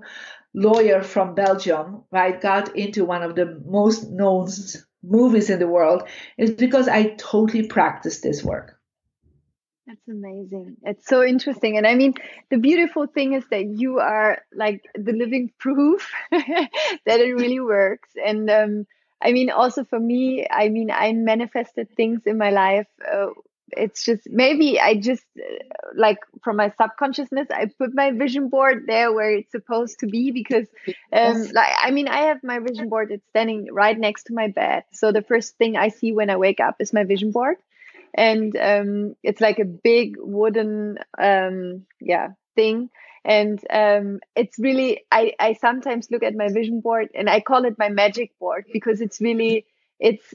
[0.54, 4.48] lawyer from Belgium, right, got into one of the most known
[5.04, 6.04] movies in the world
[6.38, 8.78] is because I totally practiced this work.
[9.88, 10.78] That's amazing.
[10.84, 11.78] It's so interesting.
[11.78, 12.14] And I mean,
[12.50, 16.70] the beautiful thing is that you are like the living proof that
[17.20, 18.10] it really works.
[18.24, 18.88] And um,
[19.22, 22.88] I mean, also for me, I mean, I manifested things in my life.
[23.12, 23.28] Uh,
[23.74, 25.64] it's just maybe I just uh,
[25.96, 30.32] like from my subconsciousness, I put my vision board there where it's supposed to be
[30.32, 30.68] because,
[31.14, 34.50] um, like, I mean, I have my vision board, it's standing right next to my
[34.50, 34.84] bed.
[34.92, 37.58] So the first thing I see when I wake up is my vision board
[38.14, 42.90] and um, it's like a big wooden um, yeah thing.
[43.24, 47.66] And um, it's really I, I sometimes look at my vision board and i call
[47.66, 49.66] it my magic board because it's really
[50.00, 50.34] it's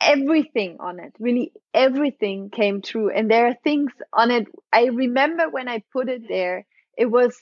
[0.00, 1.14] everything on it.
[1.18, 3.10] Really everything came true.
[3.10, 4.46] And there are things on it.
[4.72, 7.38] I remember when i put it there it was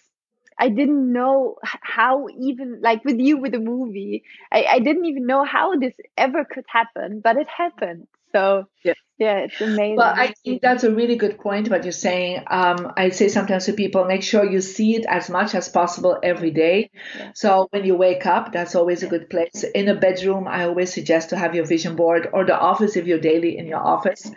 [0.58, 5.24] I didn't know how even like with you with the movie, I, I didn't even
[5.26, 8.94] know how this ever could happen, but it happened So yeah.
[9.18, 9.96] yeah, it's amazing.
[9.96, 11.68] Well, I think that's a really good point.
[11.68, 12.44] What you're saying.
[12.46, 16.18] Um, I say sometimes to people, make sure you see it as much as possible
[16.22, 16.90] every day.
[17.16, 17.32] Yeah.
[17.34, 19.64] So when you wake up, that's always a good place.
[19.74, 23.06] In a bedroom, I always suggest to have your vision board or the office if
[23.06, 24.30] you're daily in your office,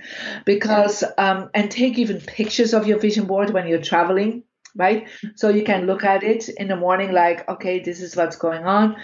[0.45, 4.43] because um, and take even pictures of your vision board when you're traveling
[4.75, 5.07] right?
[5.35, 8.65] So you can look at it in the morning, like, okay, this is what's going
[8.65, 8.95] on.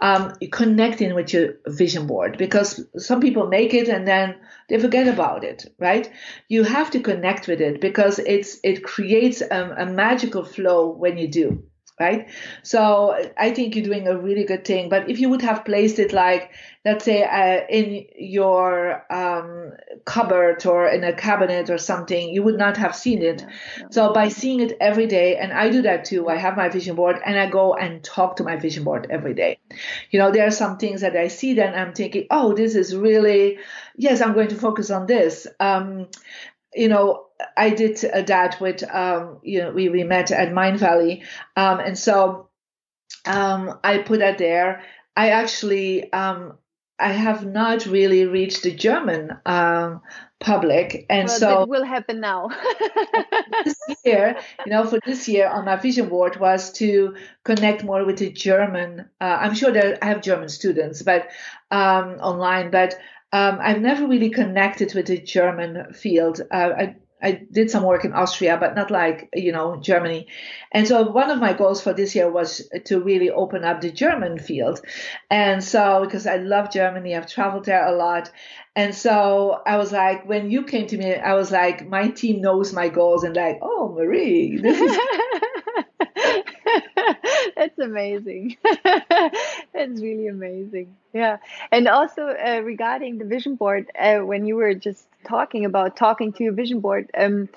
[0.00, 4.36] Um, connecting with your vision board because some people make it and then
[4.68, 6.10] they forget about it, right?
[6.48, 11.18] You have to connect with it because it's it creates a, a magical flow when
[11.18, 11.62] you do
[11.98, 12.28] right?
[12.62, 14.88] So I think you're doing a really good thing.
[14.88, 16.50] But if you would have placed it like,
[16.84, 19.72] let's say, uh, in your um,
[20.04, 23.44] cupboard or in a cabinet or something, you would not have seen it.
[23.90, 26.28] So by seeing it every day, and I do that too.
[26.28, 29.34] I have my vision board and I go and talk to my vision board every
[29.34, 29.58] day.
[30.10, 32.94] You know, there are some things that I see, then I'm thinking, oh, this is
[32.94, 33.58] really,
[33.96, 35.46] yes, I'm going to focus on this.
[35.58, 36.08] Um,
[36.76, 41.24] you know, I did that with, um, you know, we, we met at Mindvalley.
[41.56, 42.48] Um, and so
[43.24, 44.82] um, I put that there.
[45.16, 46.58] I actually, um,
[46.98, 50.00] I have not really reached the German um,
[50.40, 52.48] public, and well, so it will happen now.
[53.64, 58.04] this year, you know, for this year on my vision board was to connect more
[58.04, 59.10] with the German.
[59.20, 61.28] Uh, I'm sure that I have German students, but
[61.70, 62.94] um, online, but
[63.32, 66.40] um, I've never really connected with the German field.
[66.50, 70.26] Uh, I I did some work in Austria, but not like, you know, Germany.
[70.70, 73.90] And so one of my goals for this year was to really open up the
[73.90, 74.82] German field.
[75.30, 78.30] And so, because I love Germany, I've traveled there a lot.
[78.76, 82.42] And so I was like, when you came to me, I was like, my team
[82.42, 84.98] knows my goals and like, oh, Marie, this is.
[87.56, 88.56] That's amazing.
[89.76, 90.96] That's really amazing.
[91.12, 91.36] Yeah.
[91.70, 96.32] And also uh, regarding the vision board, uh, when you were just talking about talking
[96.32, 97.50] to your vision board, um,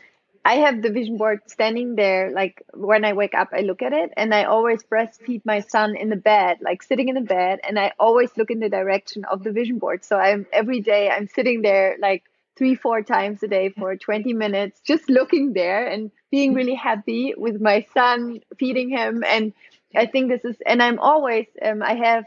[0.43, 2.32] I have the vision board standing there.
[2.32, 5.95] Like when I wake up, I look at it and I always breastfeed my son
[5.95, 7.60] in the bed, like sitting in the bed.
[7.67, 10.03] And I always look in the direction of the vision board.
[10.03, 12.23] So I'm every day I'm sitting there like
[12.58, 17.34] three, four times a day for 20 minutes, just looking there and being really happy
[17.38, 19.23] with my son, feeding him.
[19.25, 19.53] And
[19.95, 22.25] I think this is, and I'm always, um, I have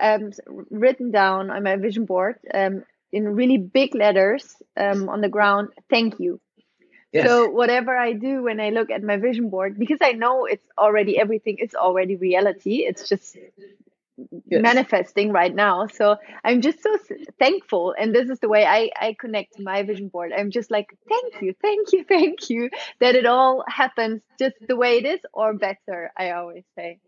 [0.00, 0.32] um,
[0.70, 5.70] written down on my vision board um, in really big letters um, on the ground,
[5.90, 6.40] thank you.
[7.12, 7.26] Yes.
[7.26, 10.66] So whatever I do when I look at my vision board, because I know it's
[10.78, 12.84] already everything, it's already reality.
[12.86, 13.36] It's just
[14.46, 14.62] yes.
[14.62, 15.86] manifesting right now.
[15.86, 16.96] So I'm just so
[17.38, 17.94] thankful.
[17.98, 20.32] And this is the way I, I connect to my vision board.
[20.36, 24.76] I'm just like, thank you, thank you, thank you that it all happens just the
[24.76, 26.98] way it is or better, I always say.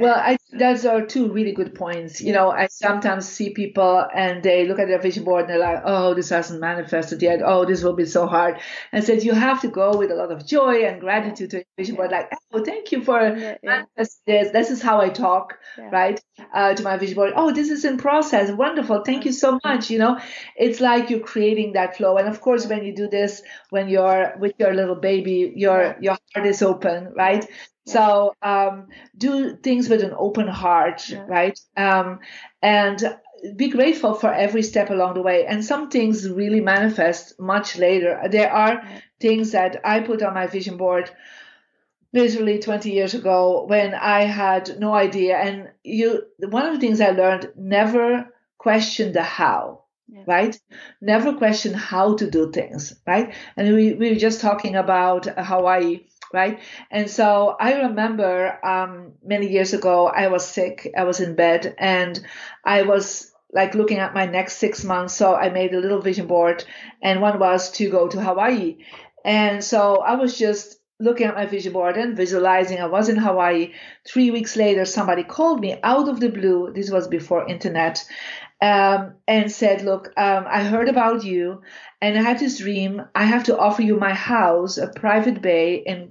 [0.00, 2.20] Well, I, those are two really good points.
[2.20, 5.58] You know, I sometimes see people and they look at their vision board and they're
[5.58, 7.40] like, oh, this hasn't manifested yet.
[7.44, 8.58] Oh, this will be so hard.
[8.92, 11.64] And said, you have to go with a lot of joy and gratitude to your
[11.78, 12.10] vision board.
[12.10, 13.82] Like, oh, thank you for yeah, yeah.
[13.96, 14.20] this.
[14.26, 15.88] This is how I talk, yeah.
[15.90, 16.20] right?
[16.52, 17.32] Uh, to my vision board.
[17.34, 18.50] Oh, this is in process.
[18.50, 19.02] Wonderful.
[19.02, 19.88] Thank you so much.
[19.90, 20.18] You know,
[20.56, 22.18] it's like you're creating that flow.
[22.18, 26.18] And of course, when you do this, when you're with your little baby, your, your
[26.34, 27.46] heart is open, right?
[27.86, 31.24] So um, do things with an open heart, yeah.
[31.28, 31.58] right?
[31.76, 32.18] Um,
[32.60, 33.16] and
[33.54, 35.46] be grateful for every step along the way.
[35.46, 38.20] And some things really manifest much later.
[38.28, 38.82] There are
[39.20, 41.10] things that I put on my vision board
[42.12, 45.36] literally 20 years ago when I had no idea.
[45.36, 48.26] And you, one of the things I learned, never
[48.58, 49.82] question the how.
[50.08, 50.22] Yeah.
[50.28, 50.56] right
[51.00, 56.04] never question how to do things right and we, we were just talking about hawaii
[56.32, 56.60] right?
[56.90, 61.74] And so I remember um, many years ago, I was sick, I was in bed,
[61.78, 62.20] and
[62.64, 65.14] I was like looking at my next six months.
[65.14, 66.64] So I made a little vision board,
[67.02, 68.78] and one was to go to Hawaii.
[69.24, 73.16] And so I was just looking at my vision board and visualizing I was in
[73.16, 73.72] Hawaii.
[74.06, 76.72] Three weeks later, somebody called me out of the blue.
[76.72, 78.04] This was before internet
[78.60, 81.62] um, and said, Look, um, I heard about you
[82.00, 83.02] and I had this dream.
[83.14, 86.10] I have to offer you my house, a private bay in.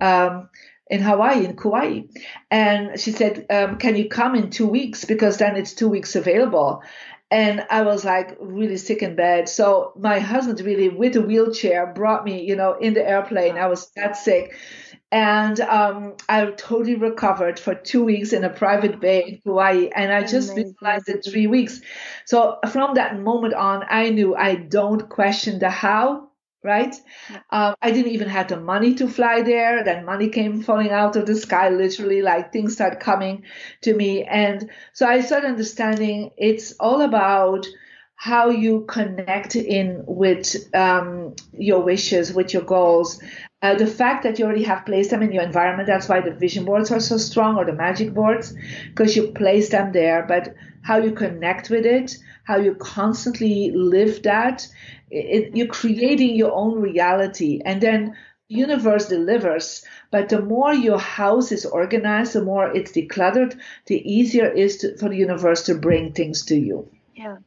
[0.00, 0.48] Um,
[0.88, 2.02] in Hawaii, in Kauai.
[2.48, 5.04] And she said, um, Can you come in two weeks?
[5.04, 6.80] Because then it's two weeks available.
[7.28, 9.48] And I was like really sick in bed.
[9.48, 13.58] So my husband really with a wheelchair brought me, you know, in the airplane.
[13.58, 14.56] I was that sick
[15.12, 20.12] and um, I totally recovered for two weeks in a private bay in Hawaii, and
[20.12, 20.74] I just Amazing.
[20.74, 21.80] visualized it three weeks.
[22.24, 26.30] So from that moment on, I knew I don't question the how.
[26.64, 26.96] Right,
[27.50, 29.84] um, I didn't even have the money to fly there.
[29.84, 33.44] Then money came falling out of the sky, literally, like things start coming
[33.82, 37.68] to me, and so I started understanding it's all about
[38.16, 43.22] how you connect in with um, your wishes, with your goals.
[43.66, 46.30] Uh, the fact that you already have placed them in your environment, that's why the
[46.30, 48.54] vision boards are so strong or the magic boards,
[48.90, 50.24] because you place them there.
[50.28, 54.68] But how you connect with it, how you constantly live that,
[55.10, 57.60] it, you're creating your own reality.
[57.64, 58.16] And then
[58.48, 63.98] the universe delivers but the more your house is organized the more it's decluttered the
[64.08, 67.38] easier it is to, for the universe to bring things to you yeah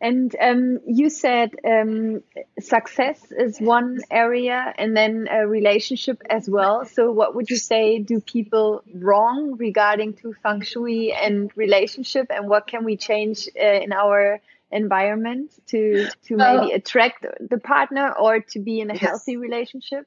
[0.00, 2.22] and um, you said um,
[2.60, 6.84] success is one area and then a relationship as well.
[6.84, 12.48] So, what would you say do people wrong regarding to feng shui and relationship, and
[12.48, 14.40] what can we change uh, in our
[14.70, 19.02] environment to to maybe attract the partner or to be in a yes.
[19.02, 20.06] healthy relationship?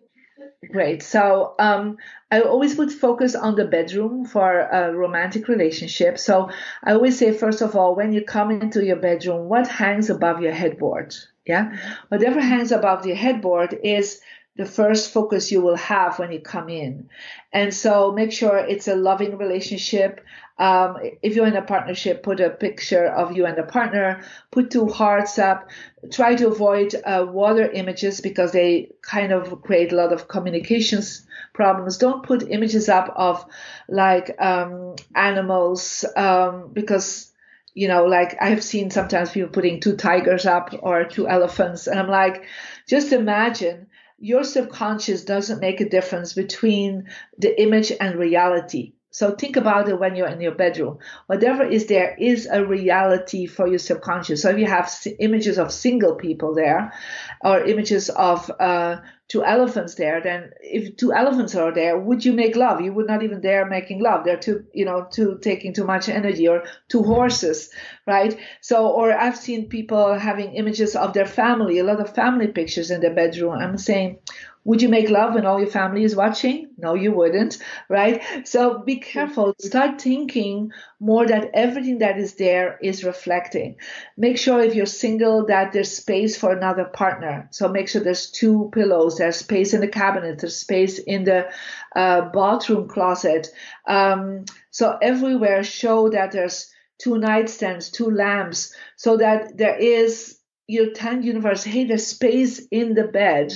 [0.72, 1.04] Great.
[1.04, 1.98] So um,
[2.30, 6.18] I always would focus on the bedroom for a romantic relationship.
[6.18, 6.50] So
[6.84, 10.42] I always say, first of all, when you come into your bedroom, what hangs above
[10.42, 11.16] your headboard?
[11.46, 11.76] Yeah.
[12.10, 14.22] Whatever hangs above your headboard is
[14.58, 17.10] the first focus you will have when you come in.
[17.54, 20.22] And so make sure it's a loving relationship.
[20.58, 24.70] Um, if you're in a partnership, put a picture of you and the partner, put
[24.70, 25.70] two hearts up.
[26.12, 31.26] Try to avoid uh, water images because they kind of create a lot of communications
[31.54, 31.98] problems.
[31.98, 33.46] Don't put images up of
[33.88, 37.32] like um, animals um, because
[37.74, 41.98] you know, like I've seen sometimes people putting two tigers up or two elephants, and
[41.98, 42.44] I'm like,
[42.86, 43.88] just imagine
[44.22, 47.10] your subconscious doesn't make a difference between
[47.40, 48.94] the image and reality.
[49.10, 51.00] So think about it when you're in your bedroom.
[51.26, 54.44] Whatever is there is a reality for your subconscious.
[54.44, 56.94] So if you have images of single people there,
[57.42, 58.98] or images of uh,
[59.32, 62.82] two elephants there, then if two elephants are there, would you make love?
[62.82, 64.26] You would not even dare making love.
[64.26, 67.70] They're too, you know, too taking too much energy, or two horses,
[68.06, 68.38] right?
[68.60, 72.92] So, or I've seen people having images of their family, a lot of family pictures
[72.92, 73.54] in their bedroom.
[73.54, 74.20] I'm saying,
[74.64, 76.70] would you make love when all your family is watching?
[76.78, 77.58] No, you wouldn't,
[77.90, 78.22] right?
[78.48, 79.56] So be careful.
[79.60, 83.78] Start thinking more that everything that is there is reflecting.
[84.18, 87.48] Make sure if you're single that there's space for another partner.
[87.52, 91.50] So make sure there's two pillows, there's space in the cabinet, there's space in the
[91.96, 93.48] uh, bathroom closet.
[93.88, 100.38] Um, so everywhere show that there's two nightstands, two lamps, so that there is
[100.68, 103.54] your 10 universe, hey, there's space in the bed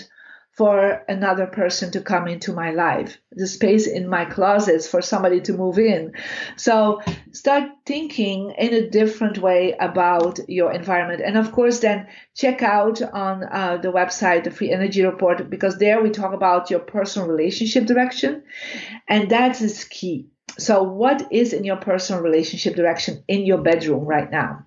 [0.55, 5.41] for another person to come into my life, the space in my closets for somebody
[5.41, 6.13] to move in.
[6.55, 7.01] So
[7.33, 11.21] start thinking in a different way about your environment.
[11.25, 15.77] And of course, then check out on uh, the website, the Free Energy Report, because
[15.77, 18.43] there we talk about your personal relationship direction.
[19.09, 20.29] And that is key.
[20.57, 24.63] So what is in your personal relationship direction in your bedroom right now?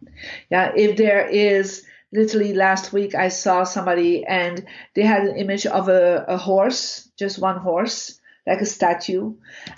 [0.51, 0.73] Yeah.
[0.77, 5.89] If there is, literally last week I saw somebody and they had an image of
[5.89, 9.35] a, a horse, just one horse, like a statue.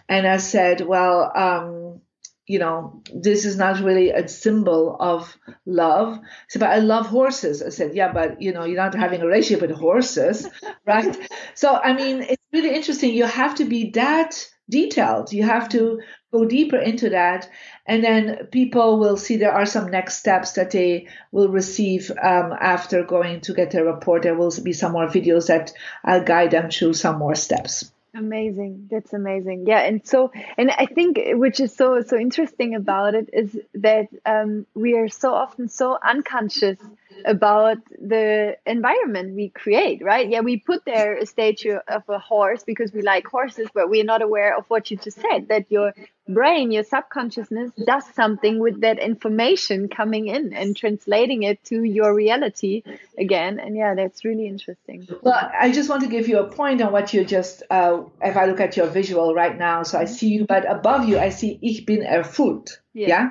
[0.08, 2.00] And I said, well, um,
[2.46, 6.18] you know, this is not really a symbol of love.
[6.48, 7.62] So, but I love horses.
[7.62, 10.48] I said, yeah, but you know, you're not having a relationship with horses,
[10.86, 11.16] right?
[11.54, 13.14] So, I mean, it's really interesting.
[13.14, 15.32] You have to be that detailed.
[15.32, 16.00] You have to
[16.32, 17.48] go deeper into that
[17.86, 22.52] and then people will see there are some next steps that they will receive um,
[22.60, 24.22] after going to get their report.
[24.22, 25.72] There will be some more videos that
[26.04, 27.90] i'll guide them through some more steps.
[28.14, 28.88] Amazing.
[28.90, 29.66] That's amazing.
[29.66, 34.08] Yeah and so and i think which is so so interesting about it is that
[34.26, 36.78] um, we are so often so unconscious
[37.24, 40.28] about the environment we create, right?
[40.28, 44.04] Yeah, we put there a statue of a horse because we like horses, but we're
[44.04, 45.92] not aware of what you just said that your
[46.34, 52.14] brain, your subconsciousness does something with that information coming in and translating it to your
[52.14, 52.82] reality
[53.18, 53.58] again.
[53.60, 55.08] And yeah, that's really interesting.
[55.22, 58.36] Well, I just want to give you a point on what you just, uh, if
[58.36, 61.30] I look at your visual right now, so I see you, but above you, I
[61.30, 62.80] see Ich bin erfüllt.
[62.92, 63.08] yeah?
[63.08, 63.30] yeah?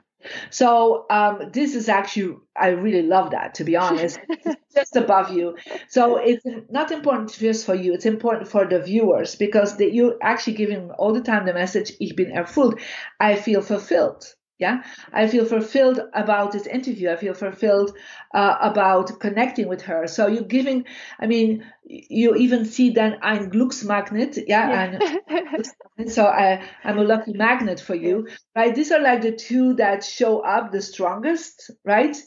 [0.49, 4.19] So um, this is actually, I really love that, to be honest.
[4.75, 5.57] just above you.
[5.87, 10.17] So it's not important just for you, it's important for the viewers because the, you're
[10.21, 12.79] actually giving all the time the message, ich bin erfüllt.
[13.19, 14.35] I feel fulfilled.
[14.59, 14.83] Yeah,
[15.13, 17.09] I feel fulfilled about this interview.
[17.09, 17.95] I feel fulfilled
[18.33, 20.05] uh, about connecting with her.
[20.05, 20.83] So you're giving,
[21.17, 24.37] I mean, you even see then ein Glücksmagnet.
[24.47, 24.99] Yeah,
[25.29, 26.05] yeah.
[26.07, 28.75] so I, I'm a lucky magnet for you, right?
[28.75, 32.17] These are like the two that show up the strongest, right?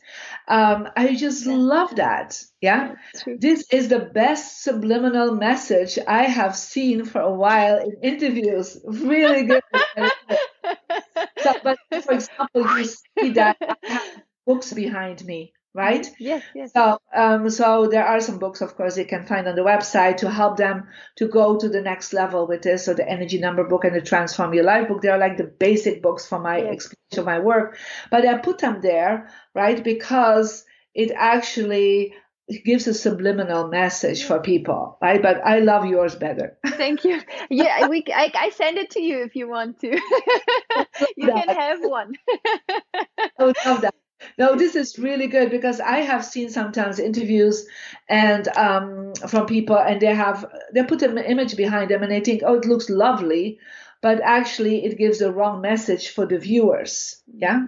[0.48, 1.54] Um, I just yeah.
[1.54, 2.42] love that.
[2.62, 2.94] Yeah,
[3.26, 8.78] this is the best subliminal message I have seen for a while in interviews.
[8.84, 9.62] Really good.
[11.42, 16.06] so, but for example, you see that I have books behind me right?
[16.18, 16.72] Yes, yes.
[16.72, 20.18] So, um, so there are some books, of course, you can find on the website
[20.18, 22.84] to help them to go to the next level with this.
[22.84, 25.44] So the Energy Number book and the Transform Your Life book, they are like the
[25.44, 26.72] basic books for my yes.
[26.72, 27.78] explanation of my work.
[28.10, 30.64] But I put them there, right, because
[30.94, 32.14] it actually
[32.64, 35.22] gives a subliminal message for people, right?
[35.22, 36.56] But I love yours better.
[36.66, 37.20] Thank you.
[37.50, 39.88] Yeah, we I, I send it to you if you want to.
[41.16, 42.14] you can have one.
[43.38, 43.94] I love that.
[44.38, 47.66] No, this is really good because I have seen sometimes interviews
[48.08, 52.20] and um, from people and they have they put an image behind them and they
[52.20, 53.58] think, oh, it looks lovely,
[54.00, 57.20] but actually it gives the wrong message for the viewers.
[57.34, 57.66] Yeah.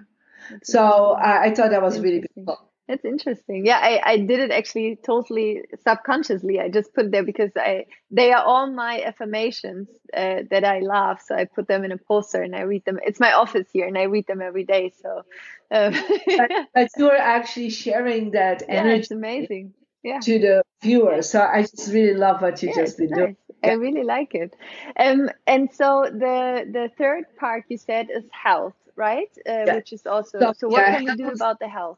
[0.49, 2.55] That's so I, I thought that was really good.
[2.87, 3.65] That's interesting.
[3.65, 6.59] Yeah, I, I did it actually totally subconsciously.
[6.59, 10.79] I just put it there because I they are all my affirmations uh, that I
[10.79, 11.19] love.
[11.25, 12.99] So I put them in a poster and I read them.
[13.03, 14.93] It's my office here and I read them every day.
[15.01, 15.23] So,
[15.71, 15.95] um,
[16.27, 18.99] but, but, you're actually sharing that yeah, energy.
[18.99, 19.73] It's amazing.
[20.03, 20.19] Yeah.
[20.19, 21.27] To the viewers.
[21.27, 23.17] So I just really love what you yeah, just been nice.
[23.17, 23.37] doing.
[23.63, 24.55] I really like it.
[24.95, 29.31] Um, and so the the third part you said is health, right?
[29.49, 29.75] Uh, yeah.
[29.77, 30.53] Which is also so.
[30.55, 31.97] so what can we do about the health?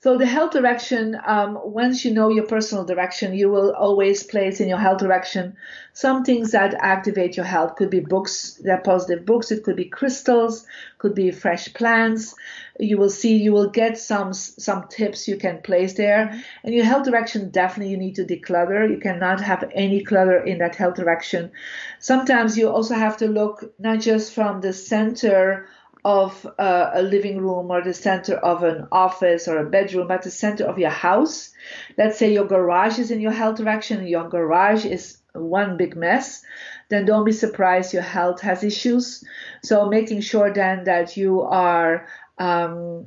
[0.00, 4.60] So the health direction, um, once you know your personal direction, you will always place
[4.60, 5.56] in your health direction
[5.94, 7.76] some things that activate your health.
[7.76, 9.50] Could be books, they're positive books.
[9.50, 10.66] It could be crystals,
[10.98, 12.34] could be fresh plants.
[12.78, 16.42] You will see, you will get some some tips you can place there.
[16.62, 18.90] And your health direction, definitely you need to declutter.
[18.90, 21.52] You cannot have any clutter in that health direction.
[21.98, 25.66] Sometimes you also have to look not just from the center
[26.06, 30.22] of uh, a living room or the center of an office or a bedroom, but
[30.22, 31.50] the center of your house.
[31.98, 35.96] Let's say your garage is in your health direction and your garage is one big
[35.96, 36.44] mess,
[36.90, 39.24] then don't be surprised your health has issues.
[39.64, 42.06] So making sure then that you are
[42.38, 43.06] um,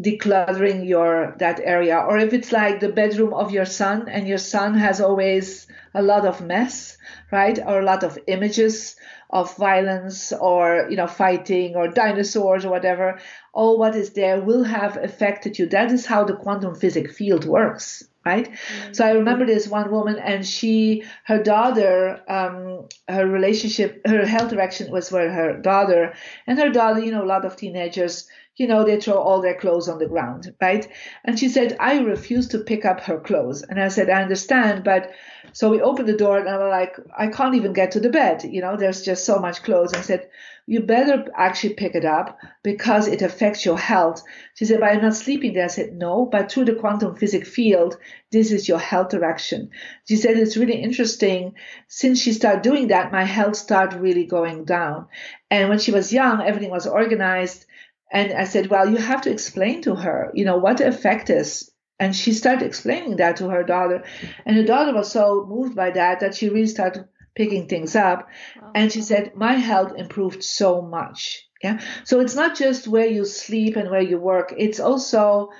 [0.00, 4.38] decluttering your that area or if it's like the bedroom of your son and your
[4.38, 6.96] son has always a lot of mess
[7.32, 8.94] right or a lot of images
[9.30, 13.18] of violence or you know fighting or dinosaurs or whatever.
[13.52, 15.66] All what is there will have affected you.
[15.66, 18.50] That is how the quantum physics field works right?
[18.50, 18.92] Mm-hmm.
[18.92, 24.50] so i remember this one woman and she her daughter um, her relationship her health
[24.50, 26.14] direction was for her daughter.
[26.46, 28.28] And her daughter you know a lot of teenagers
[28.58, 30.86] you know, they throw all their clothes on the ground, right?
[31.24, 33.62] And she said, I refuse to pick up her clothes.
[33.62, 35.12] And I said, I understand, but
[35.52, 38.10] so we opened the door and I was like, I can't even get to the
[38.10, 38.44] bed.
[38.44, 39.92] You know, there's just so much clothes.
[39.92, 40.28] And I said,
[40.66, 44.22] you better actually pick it up because it affects your health.
[44.54, 45.64] She said, but I'm not sleeping there.
[45.64, 47.96] I said, no, but through the quantum physics field,
[48.32, 49.70] this is your health direction.
[50.06, 51.54] She said, it's really interesting.
[51.86, 55.06] Since she started doing that, my health started really going down.
[55.50, 57.64] And when she was young, everything was organized
[58.10, 61.30] and I said, well, you have to explain to her, you know, what the effect
[61.30, 61.70] is.
[62.00, 64.04] And she started explaining that to her daughter.
[64.46, 68.28] And her daughter was so moved by that that she really started picking things up.
[68.74, 71.44] And she said, my health improved so much.
[71.62, 71.80] Yeah.
[72.04, 74.54] So it's not just where you sleep and where you work.
[74.56, 75.50] It's also,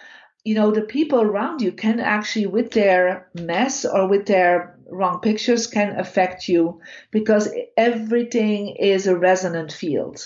[0.45, 5.21] you know, the people around you can actually, with their mess or with their wrong
[5.21, 6.81] pictures, can affect you
[7.11, 10.25] because everything is a resonant field.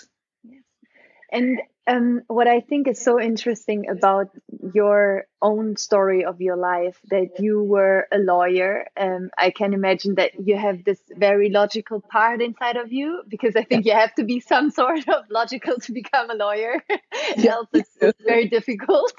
[1.30, 4.30] And um, what I think is so interesting about
[4.72, 8.86] your own story of your life that you were a lawyer.
[8.96, 13.56] Um, I can imagine that you have this very logical part inside of you because
[13.56, 16.80] I think you have to be some sort of logical to become a lawyer.
[17.44, 19.12] Else it's, it's, very difficult.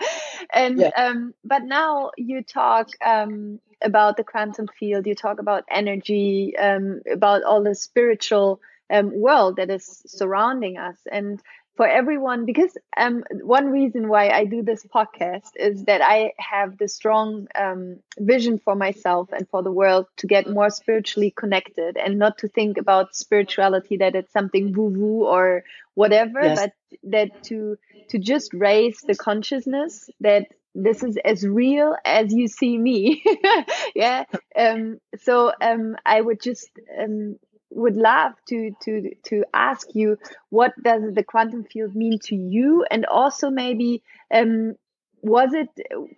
[0.52, 0.90] and yeah.
[0.94, 5.06] um, but now you talk um, about the quantum field.
[5.06, 8.60] You talk about energy, um, about all the spiritual
[8.90, 11.40] um, world that is surrounding us, and
[11.76, 16.76] for everyone because um, one reason why I do this podcast is that I have
[16.76, 21.96] the strong um, vision for myself and for the world to get more spiritually connected
[21.96, 25.64] and not to think about spirituality that it's something woo woo or
[25.94, 26.60] whatever, yes.
[26.60, 26.72] but
[27.04, 32.76] that to to just raise the consciousness that this is as real as you see
[32.76, 33.22] me.
[33.94, 34.24] yeah.
[34.56, 37.36] Um, so um, I would just um,
[37.74, 40.18] would love to to to ask you
[40.50, 42.84] what does the quantum field mean to you?
[42.90, 44.02] And also maybe
[44.32, 44.76] um
[45.24, 45.68] was it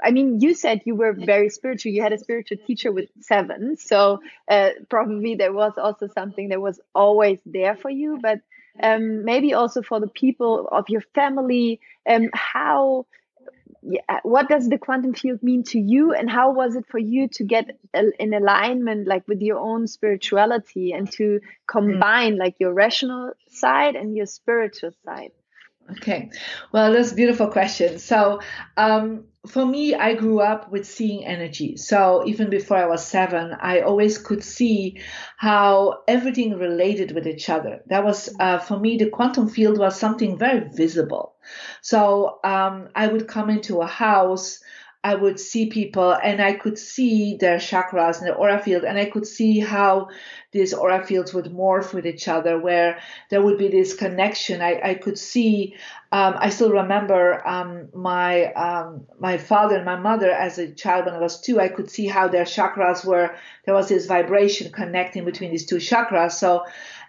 [0.02, 1.92] i mean you said you were very spiritual.
[1.92, 3.76] You had a spiritual teacher with seven.
[3.76, 8.18] So uh, probably there was also something that was always there for you.
[8.22, 8.40] But
[8.82, 13.07] um, maybe also for the people of your family um, how
[14.09, 17.28] Uh, what does the quantum field mean to you and how was it for you
[17.28, 17.78] to get
[18.18, 21.47] in alignment like with your own spirituality and to hmm.
[21.66, 25.32] combine like your rational side and your spiritual side
[25.91, 26.30] okay
[26.72, 28.41] well that's a beautiful question so
[28.76, 31.76] um, for me, I grew up with seeing energy.
[31.76, 35.01] So even before I was seven, I always could see
[35.37, 37.82] how everything related with each other.
[37.89, 41.35] That was, uh, for me, the quantum field was something very visible.
[41.82, 44.61] So um, I would come into a house
[45.05, 48.96] I would see people and I could see their chakras and the aura field and
[48.96, 50.09] I could see how
[50.50, 52.98] these aura fields would morph with each other where
[53.28, 54.62] there would be this connection.
[54.62, 55.74] I, I could see,
[56.11, 61.05] um, I still remember um, my um, my father and my mother as a child
[61.05, 63.34] when I was two, I could see how their chakras were,
[63.66, 66.32] there was this vibration connecting between these two chakras.
[66.32, 66.64] So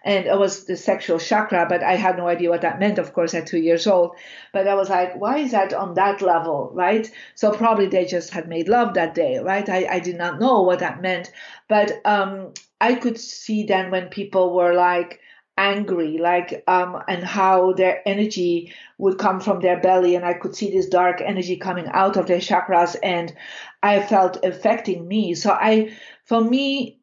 [0.06, 3.12] and it was the sexual chakra, but I had no idea what that meant, of
[3.14, 4.16] course, at two years old.
[4.53, 7.12] But I was like, why is that on that level, right?
[7.34, 9.68] So probably they just had made love that day, right?
[9.68, 11.32] I, I did not know what that meant,
[11.68, 15.20] but um, I could see then when people were like
[15.58, 20.56] angry, like um, and how their energy would come from their belly, and I could
[20.56, 23.34] see this dark energy coming out of their chakras, and
[23.82, 25.34] I felt affecting me.
[25.34, 26.99] So I, for me,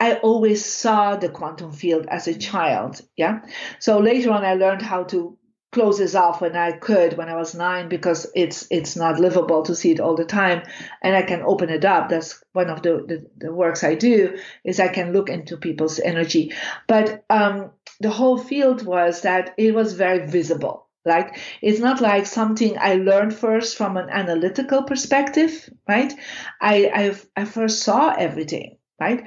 [0.00, 3.00] I always saw the quantum field as a child.
[3.16, 3.40] Yeah.
[3.80, 5.36] So later on, I learned how to
[5.70, 9.62] close this off when I could when I was nine because it's it's not livable
[9.64, 10.62] to see it all the time
[11.02, 12.08] and I can open it up.
[12.08, 16.00] That's one of the, the, the works I do is I can look into people's
[16.00, 16.52] energy.
[16.86, 20.88] But um, the whole field was that it was very visible.
[21.04, 26.12] Like it's not like something I learned first from an analytical perspective, right?
[26.60, 29.24] I I, I first saw everything right?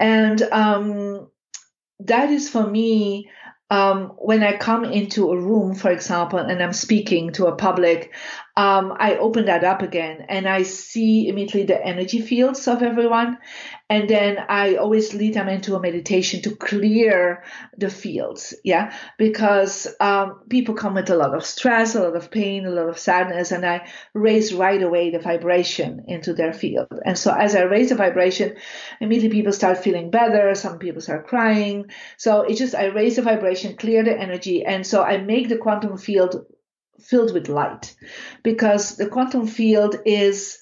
[0.00, 1.28] And um,
[2.00, 3.30] that is for me
[3.70, 8.12] um, when I come into a room, for example, and I'm speaking to a public,
[8.56, 13.38] um, I open that up again and I see immediately the energy fields of everyone.
[13.90, 17.44] And then I always lead them into a meditation to clear
[17.76, 18.54] the fields.
[18.62, 18.96] Yeah.
[19.18, 22.88] Because um, people come with a lot of stress, a lot of pain, a lot
[22.88, 26.88] of sadness, and I raise right away the vibration into their field.
[27.04, 28.56] And so as I raise the vibration,
[29.00, 30.54] immediately people start feeling better.
[30.54, 31.86] Some people start crying.
[32.18, 34.64] So it's just, I raise the vibration, clear the energy.
[34.64, 36.46] And so I make the quantum field
[37.04, 37.94] filled with light.
[38.42, 40.58] Because the quantum field is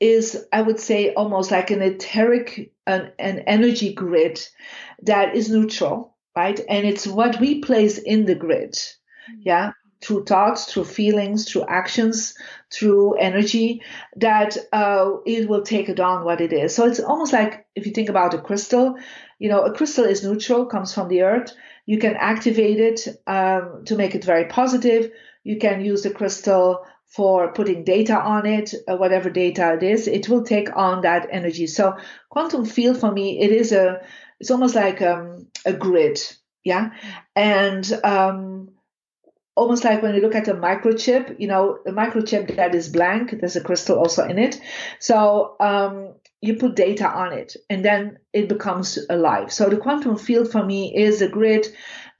[0.00, 4.44] is i would say almost like an etheric an, an energy grid
[5.00, 6.60] that is neutral right?
[6.68, 9.40] And it's what we place in the grid mm-hmm.
[9.42, 9.72] yeah?
[10.02, 12.34] Through thoughts through feelings through actions
[12.72, 13.82] through energy
[14.16, 16.74] that uh, it will take it on what it is.
[16.74, 18.96] So it's almost like if you think about a crystal
[19.40, 21.52] you know a crystal is neutral comes from the earth
[21.90, 25.10] you can activate it um, to make it very positive.
[25.42, 30.06] You can use the crystal for putting data on it, uh, whatever data it is.
[30.06, 31.66] It will take on that energy.
[31.66, 31.96] So
[32.28, 34.02] quantum field for me, it is a,
[34.38, 36.20] it's almost like um, a grid,
[36.62, 36.90] yeah,
[37.34, 38.68] and um,
[39.56, 43.34] almost like when you look at a microchip, you know, a microchip that is blank,
[43.40, 44.60] there's a crystal also in it.
[45.00, 49.52] So um, you put data on it and then it becomes alive.
[49.52, 51.66] So the quantum field for me is a grid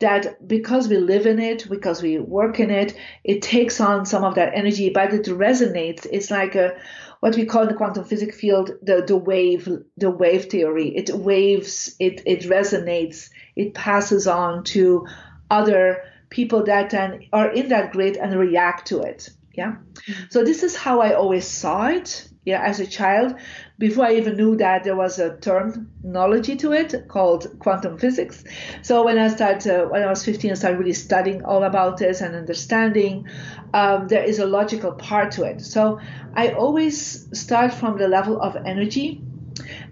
[0.01, 4.25] that because we live in it, because we work in it, it takes on some
[4.25, 6.07] of that energy, but it resonates.
[6.11, 6.79] It's like a
[7.21, 10.89] what we call in the quantum physics field the, the wave the wave theory.
[10.97, 15.07] It waves, it it resonates, it passes on to
[15.51, 19.31] other people that then are in that grid and react to it.
[19.53, 19.73] Yeah.
[19.73, 20.25] Mm-hmm.
[20.31, 23.35] So this is how I always saw it yeah, as a child,
[23.79, 28.45] before I even knew that there was a terminology to it called quantum physics.
[28.81, 31.99] So when I started, uh, when I was 15, I started really studying all about
[31.99, 33.29] this and understanding
[33.75, 35.61] um, there is a logical part to it.
[35.61, 36.01] So
[36.35, 39.23] I always start from the level of energy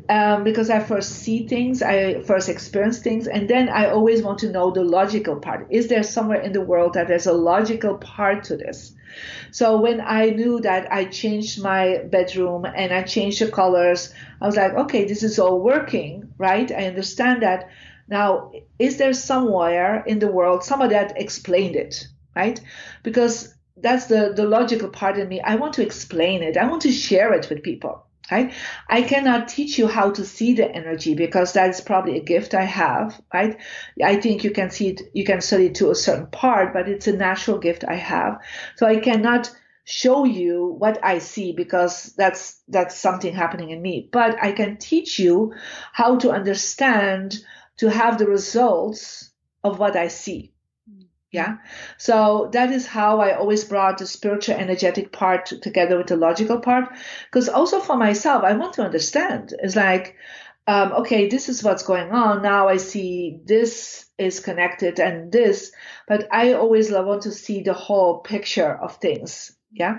[0.08, 4.38] um, because I first see things, I first experience things, and then I always want
[4.38, 5.66] to know the logical part.
[5.68, 8.94] Is there somewhere in the world that there's a logical part to this?
[9.50, 14.46] So when I knew that I changed my bedroom and I changed the colors, I
[14.46, 16.70] was like, okay, this is all working, right?
[16.70, 17.68] I understand that.
[18.08, 22.60] Now, is there somewhere in the world someone that explained it, right?
[23.02, 25.40] Because that's the, the logical part in me.
[25.40, 26.56] I want to explain it.
[26.56, 28.04] I want to share it with people.
[28.30, 28.52] Right?
[28.88, 32.64] I cannot teach you how to see the energy because that's probably a gift I
[32.64, 33.56] have, right?
[34.04, 37.06] I think you can see it, you can study to a certain part, but it's
[37.06, 38.38] a natural gift I have.
[38.76, 39.50] So I cannot
[39.84, 44.06] show you what I see because that's that's something happening in me.
[44.12, 45.54] But I can teach you
[45.92, 47.38] how to understand
[47.78, 49.30] to have the results
[49.64, 50.52] of what I see.
[51.30, 51.58] Yeah.
[51.98, 56.60] So that is how I always brought the spiritual energetic part together with the logical
[56.60, 56.88] part.
[57.26, 59.52] Because also for myself, I want to understand.
[59.62, 60.16] It's like,
[60.66, 62.42] um, okay, this is what's going on.
[62.42, 65.72] Now I see this is connected and this,
[66.06, 69.54] but I always want to see the whole picture of things.
[69.70, 69.98] Yeah.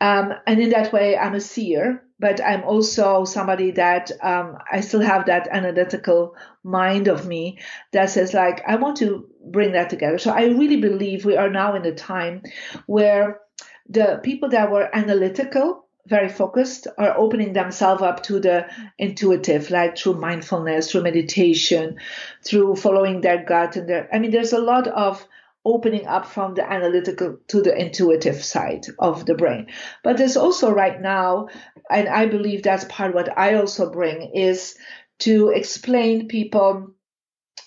[0.00, 4.80] Um, and in that way, I'm a seer, but I'm also somebody that um, I
[4.80, 7.58] still have that analytical mind of me
[7.92, 10.18] that says, like, I want to bring that together.
[10.18, 12.42] So I really believe we are now in a time
[12.84, 13.40] where
[13.88, 18.66] the people that were analytical very focused are opening themselves up to the
[18.98, 21.96] intuitive, like through mindfulness, through meditation,
[22.44, 23.76] through following their gut.
[23.76, 25.26] And their, I mean, there's a lot of
[25.64, 29.66] opening up from the analytical to the intuitive side of the brain.
[30.02, 31.48] But there's also right now,
[31.90, 34.76] and I believe that's part what I also bring is
[35.20, 36.94] to explain people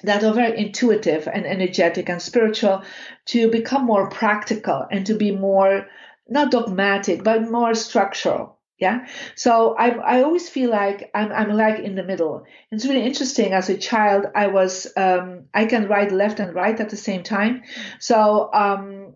[0.03, 2.83] that are very intuitive and energetic and spiritual
[3.27, 5.87] to become more practical and to be more
[6.27, 8.52] not dogmatic, but more structural.
[8.79, 9.07] Yeah.
[9.35, 12.45] So I, I always feel like I'm, I'm like in the middle.
[12.71, 13.53] It's really interesting.
[13.53, 17.23] As a child, I was, um, I can write left and right at the same
[17.23, 17.63] time.
[17.99, 19.13] So, um,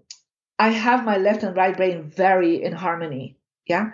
[0.60, 3.38] I have my left and right brain very in harmony.
[3.68, 3.92] Yeah.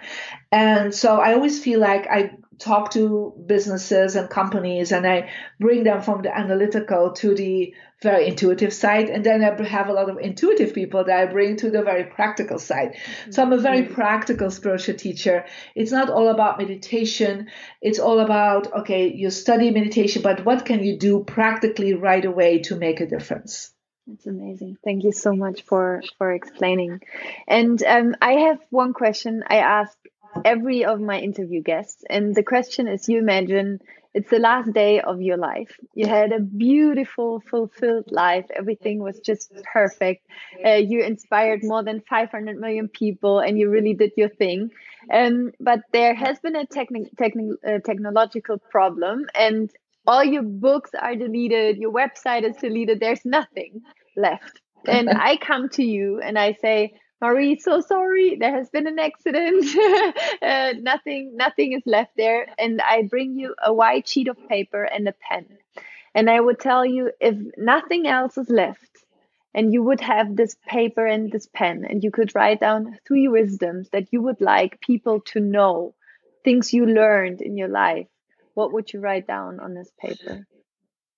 [0.51, 5.30] And so I always feel like I talk to businesses and companies and I
[5.60, 9.10] bring them from the analytical to the very intuitive side.
[9.10, 12.04] And then I have a lot of intuitive people that I bring to the very
[12.04, 12.97] practical side.
[13.32, 13.93] So I'm a very mm-hmm.
[13.93, 15.45] practical spiritual teacher.
[15.76, 17.47] It's not all about meditation.
[17.82, 22.60] It's all about, okay, you study meditation, but what can you do practically right away
[22.64, 23.74] to make a difference?
[24.06, 24.78] That's amazing.
[24.84, 26.99] Thank you so much for for explaining.
[27.47, 29.97] And um, I have one question I ask
[30.43, 33.79] every of my interview guests, and the question is: You imagine
[34.13, 35.77] it's the last day of your life.
[35.95, 38.45] You had a beautiful, fulfilled life.
[38.55, 40.27] Everything was just perfect.
[40.65, 44.69] Uh, you inspired more than 500 million people and you really did your thing.
[45.11, 49.69] Um, but there has been a techni- techni- uh, technological problem and
[50.05, 53.81] all your books are deleted, your website is deleted, there's nothing
[54.15, 54.61] left.
[54.88, 56.93] And I come to you and I say,
[57.24, 58.36] Marie, so sorry.
[58.36, 59.63] There has been an accident.
[60.41, 62.47] uh, nothing, nothing is left there.
[62.59, 65.45] And I bring you a white sheet of paper and a pen.
[66.13, 69.05] And I would tell you if nothing else is left,
[69.53, 73.30] and you would have this paper and this pen, and you could write down three
[73.30, 75.95] wisdoms that you would like people to know,
[76.43, 78.07] things you learned in your life.
[78.53, 80.45] What would you write down on this paper?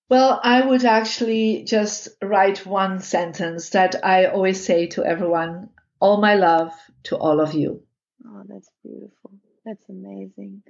[0.08, 5.70] Well, I would actually just write one sentence that I always say to everyone
[6.00, 6.72] all my love
[7.04, 7.82] to all of you.
[8.26, 9.32] Oh, that's beautiful.
[9.64, 10.62] That's amazing.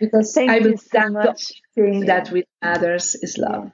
[0.00, 1.40] Because Thank I believe so that
[1.74, 2.06] thing yeah.
[2.06, 3.64] that really matters is love.
[3.64, 3.70] Yeah.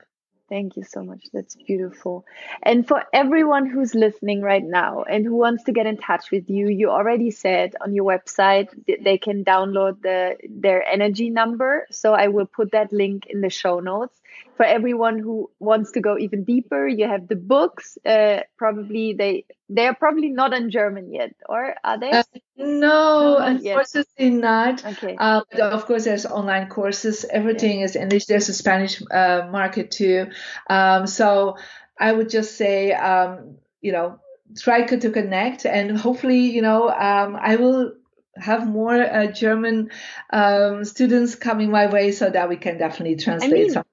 [0.49, 1.27] Thank you so much.
[1.33, 2.25] That's beautiful.
[2.61, 6.51] And for everyone who's listening right now and who wants to get in touch with
[6.51, 8.69] you, you already said on your website
[9.05, 11.87] they can download the their energy number.
[11.93, 14.20] So I will put that link in the show notes
[14.57, 19.45] for everyone who wants to go even deeper you have the books uh, probably they
[19.69, 22.11] they are probably not in german yet or are they?
[22.11, 22.23] Uh,
[22.57, 24.85] no, no unfortunately not.
[24.85, 25.17] Okay.
[25.17, 27.25] Uh, of course there's online courses.
[27.25, 28.27] Everything is english.
[28.27, 30.27] There's a spanish uh, market too.
[30.69, 31.57] Um, so
[31.99, 34.19] i would just say um, you know
[34.59, 37.93] try to connect and hopefully you know um, i will
[38.37, 39.91] have more uh, German
[40.33, 43.85] um, students coming my way so that we can definitely translate I mean, some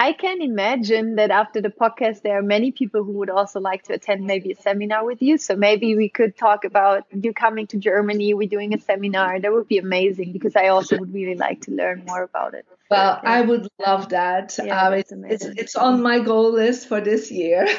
[0.00, 3.82] I can imagine that after the podcast, there are many people who would also like
[3.82, 5.36] to attend maybe a seminar with you.
[5.36, 9.38] So maybe we could talk about you coming to Germany, we're doing a seminar.
[9.38, 12.64] That would be amazing because I also would really like to learn more about it.
[12.90, 13.30] Well, yeah.
[13.30, 14.58] I would love that.
[14.64, 17.68] Yeah, um, it's, it's, it's on my goal list for this year.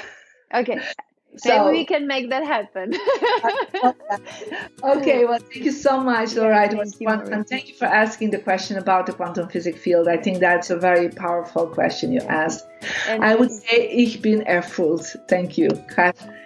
[0.54, 0.82] Okay.
[1.38, 2.94] So, Maybe we can make that happen.
[4.84, 6.66] okay, well, thank you so much, Laura.
[6.66, 7.32] It was fun.
[7.32, 10.10] And thank you for asking the question about the quantum physics field.
[10.10, 12.68] I think that's a very powerful question you asked.
[13.08, 15.16] And I would say, ich bin erfüllt.
[15.30, 15.70] Thank you.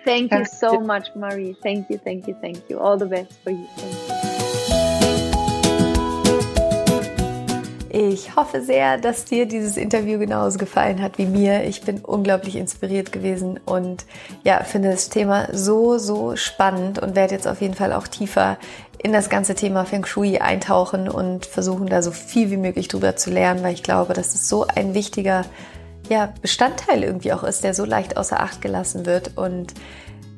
[0.05, 1.55] Thank you so much, Marie.
[1.63, 2.79] Thank you, thank you, thank you.
[2.79, 4.24] All the best for you.
[7.97, 11.63] Ich hoffe sehr, dass dir dieses Interview genauso gefallen hat wie mir.
[11.63, 14.03] Ich bin unglaublich inspiriert gewesen und
[14.43, 18.57] ja, finde das Thema so, so spannend und werde jetzt auf jeden Fall auch tiefer
[19.01, 23.15] in das ganze Thema Feng Shui eintauchen und versuchen da so viel wie möglich drüber
[23.15, 25.45] zu lernen, weil ich glaube, dass es so ein wichtiger
[26.09, 29.73] ja, Bestandteil irgendwie auch ist, der so leicht außer Acht gelassen wird und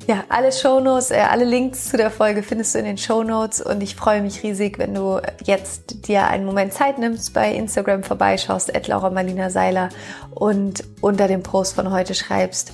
[0.08, 3.82] ja, alle Shownotes, äh, alle Links zu der Folge findest du in den Shownotes und
[3.82, 8.72] ich freue mich riesig, wenn du jetzt dir einen Moment Zeit nimmst, bei Instagram vorbeischaust,
[8.86, 9.90] Laura Marlina Seiler
[10.34, 12.72] und unter dem Post von heute schreibst,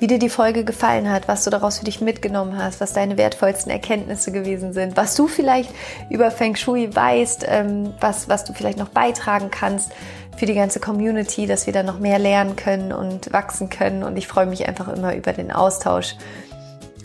[0.00, 3.16] wie dir die Folge gefallen hat, was du daraus für dich mitgenommen hast, was deine
[3.16, 5.70] wertvollsten Erkenntnisse gewesen sind, was du vielleicht
[6.10, 9.92] über Feng Shui weißt, ähm, was, was du vielleicht noch beitragen kannst
[10.36, 14.04] für die ganze Community, dass wir da noch mehr lernen können und wachsen können.
[14.04, 16.14] Und ich freue mich einfach immer über den Austausch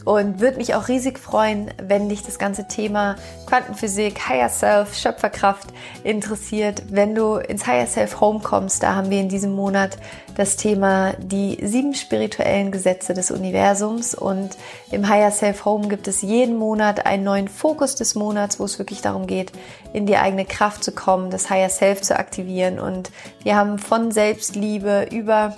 [0.06, 5.68] und würde mich auch riesig freuen, wenn dich das ganze Thema Quantenphysik, Higher Self, Schöpferkraft
[6.04, 6.84] interessiert.
[6.90, 9.98] Wenn du ins Higher Self Home kommst, da haben wir in diesem Monat
[10.36, 14.58] das Thema die sieben spirituellen Gesetze des Universums und
[14.92, 18.80] im Higher Self Home gibt es jeden Monat einen neuen Fokus des Monats, wo es
[18.80, 19.52] wirklich darum geht,
[19.94, 23.12] in die eigene Kraft zu kommen, das Higher Self zu aktivieren und
[23.44, 25.56] wir haben von Selbstliebe über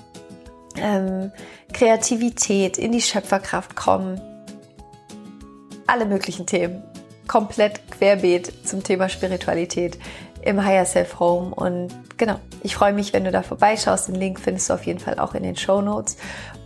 [0.77, 1.31] ähm,
[1.73, 4.21] Kreativität, in die Schöpferkraft kommen,
[5.87, 6.83] alle möglichen Themen.
[7.27, 9.97] Komplett querbeet zum Thema Spiritualität
[10.41, 11.53] im Higher Self Home.
[11.53, 14.07] Und genau, ich freue mich, wenn du da vorbeischaust.
[14.07, 16.17] Den Link findest du auf jeden Fall auch in den Show Notes.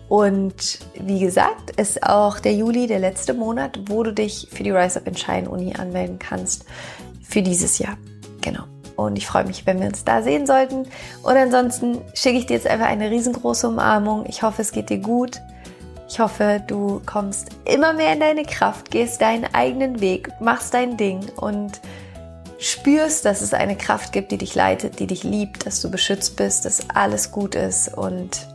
[0.09, 4.71] Und wie gesagt, ist auch der Juli der letzte Monat, wo du dich für die
[4.71, 6.65] Rise Up in Shine Uni anmelden kannst
[7.21, 7.95] für dieses Jahr.
[8.41, 8.63] Genau.
[8.95, 10.87] Und ich freue mich, wenn wir uns da sehen sollten.
[11.23, 14.25] Und ansonsten schicke ich dir jetzt einfach eine riesengroße Umarmung.
[14.27, 15.39] Ich hoffe, es geht dir gut.
[16.09, 20.97] Ich hoffe, du kommst immer mehr in deine Kraft, gehst deinen eigenen Weg, machst dein
[20.97, 21.79] Ding und
[22.57, 26.35] spürst, dass es eine Kraft gibt, die dich leitet, die dich liebt, dass du beschützt
[26.35, 28.47] bist, dass alles gut ist und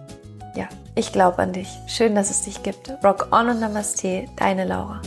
[0.56, 1.68] ja, ich glaube an dich.
[1.86, 2.92] Schön, dass es dich gibt.
[3.04, 5.00] Rock on und Namaste, deine Laura.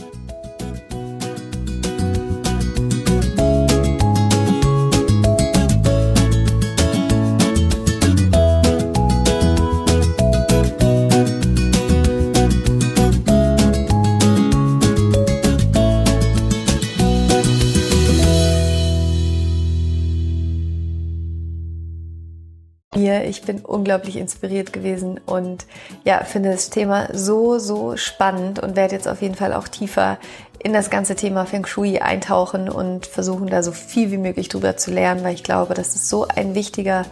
[23.24, 25.66] Ich bin unglaublich inspiriert gewesen und
[26.04, 30.18] ja, finde das Thema so, so spannend und werde jetzt auf jeden Fall auch tiefer
[30.58, 34.76] in das ganze Thema Feng Shui eintauchen und versuchen da so viel wie möglich drüber
[34.76, 37.04] zu lernen, weil ich glaube, dass es so ein wichtiger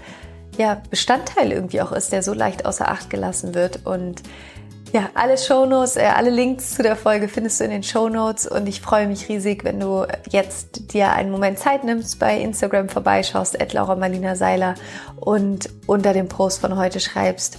[0.59, 4.23] ja, Bestandteil irgendwie auch ist, der so leicht außer Acht gelassen wird und
[4.93, 8.67] ja, alle Shownotes, äh, alle Links zu der Folge findest du in den Shownotes und
[8.67, 13.59] ich freue mich riesig, wenn du jetzt dir einen Moment Zeit nimmst, bei Instagram vorbeischaust,
[13.73, 14.75] Laura Seiler
[15.17, 17.59] und unter dem Post von heute schreibst,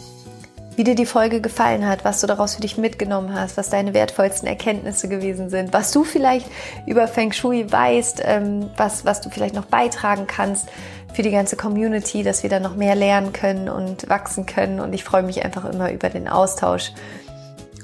[0.78, 3.94] wie dir die Folge gefallen hat, was du daraus für dich mitgenommen hast, was deine
[3.94, 6.48] wertvollsten Erkenntnisse gewesen sind, was du vielleicht
[6.86, 10.70] über Feng Shui weißt, ähm, was, was du vielleicht noch beitragen kannst
[11.18, 14.80] für die ganze Community, dass wir da noch mehr lernen können und wachsen können.
[14.80, 16.92] Und ich freue mich einfach immer über den Austausch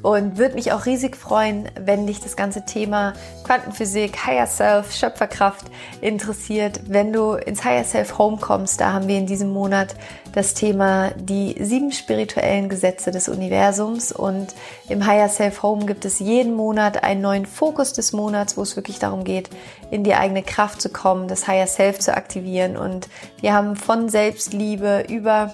[0.04, 3.14] und würde mich auch riesig freuen, wenn dich das ganze Thema
[3.46, 5.66] Quantenphysik, Higher Self, Schöpferkraft
[6.02, 6.82] interessiert.
[6.88, 9.96] Wenn du ins Higher Self Home kommst, da haben wir in diesem Monat
[10.34, 14.54] das Thema die sieben spirituellen Gesetze des Universums und
[14.90, 18.76] im Higher Self Home gibt es jeden Monat einen neuen Fokus des Monats, wo es
[18.76, 19.50] wirklich darum geht,
[19.90, 23.08] in die eigene Kraft zu kommen, das Higher Self zu aktivieren und
[23.40, 25.54] wir haben von Selbstliebe über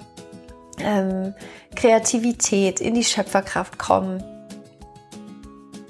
[0.78, 1.34] ähm,
[1.76, 4.24] Kreativität, in die Schöpferkraft kommen,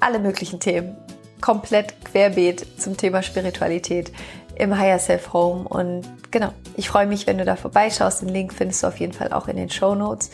[0.01, 0.97] alle möglichen Themen.
[1.39, 4.11] Komplett querbeet zum Thema Spiritualität
[4.55, 5.67] im Higher Self Home.
[5.67, 8.21] Und genau, ich freue mich, wenn du da vorbeischaust.
[8.21, 10.29] Den Link findest du auf jeden Fall auch in den Show Notes.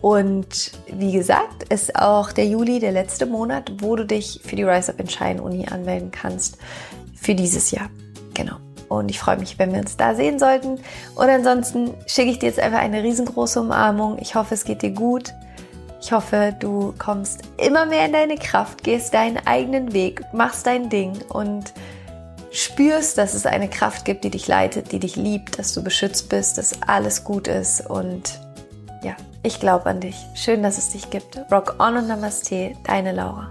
[0.00, 4.62] Und wie gesagt, ist auch der Juli der letzte Monat, wo du dich für die
[4.62, 6.58] Rise Up in Shine Uni anmelden kannst
[7.14, 7.88] für dieses Jahr.
[8.34, 8.56] Genau.
[8.88, 10.78] Und ich freue mich, wenn wir uns da sehen sollten.
[11.14, 14.18] Und ansonsten schicke ich dir jetzt einfach eine riesengroße Umarmung.
[14.20, 15.32] Ich hoffe, es geht dir gut.
[16.04, 20.90] Ich hoffe, du kommst immer mehr in deine Kraft, gehst deinen eigenen Weg, machst dein
[20.90, 21.72] Ding und
[22.50, 26.28] spürst, dass es eine Kraft gibt, die dich leitet, die dich liebt, dass du beschützt
[26.28, 28.38] bist, dass alles gut ist und
[29.02, 30.16] ja, ich glaube an dich.
[30.34, 31.40] Schön, dass es dich gibt.
[31.50, 33.48] Rock on und Namaste, deine Laura.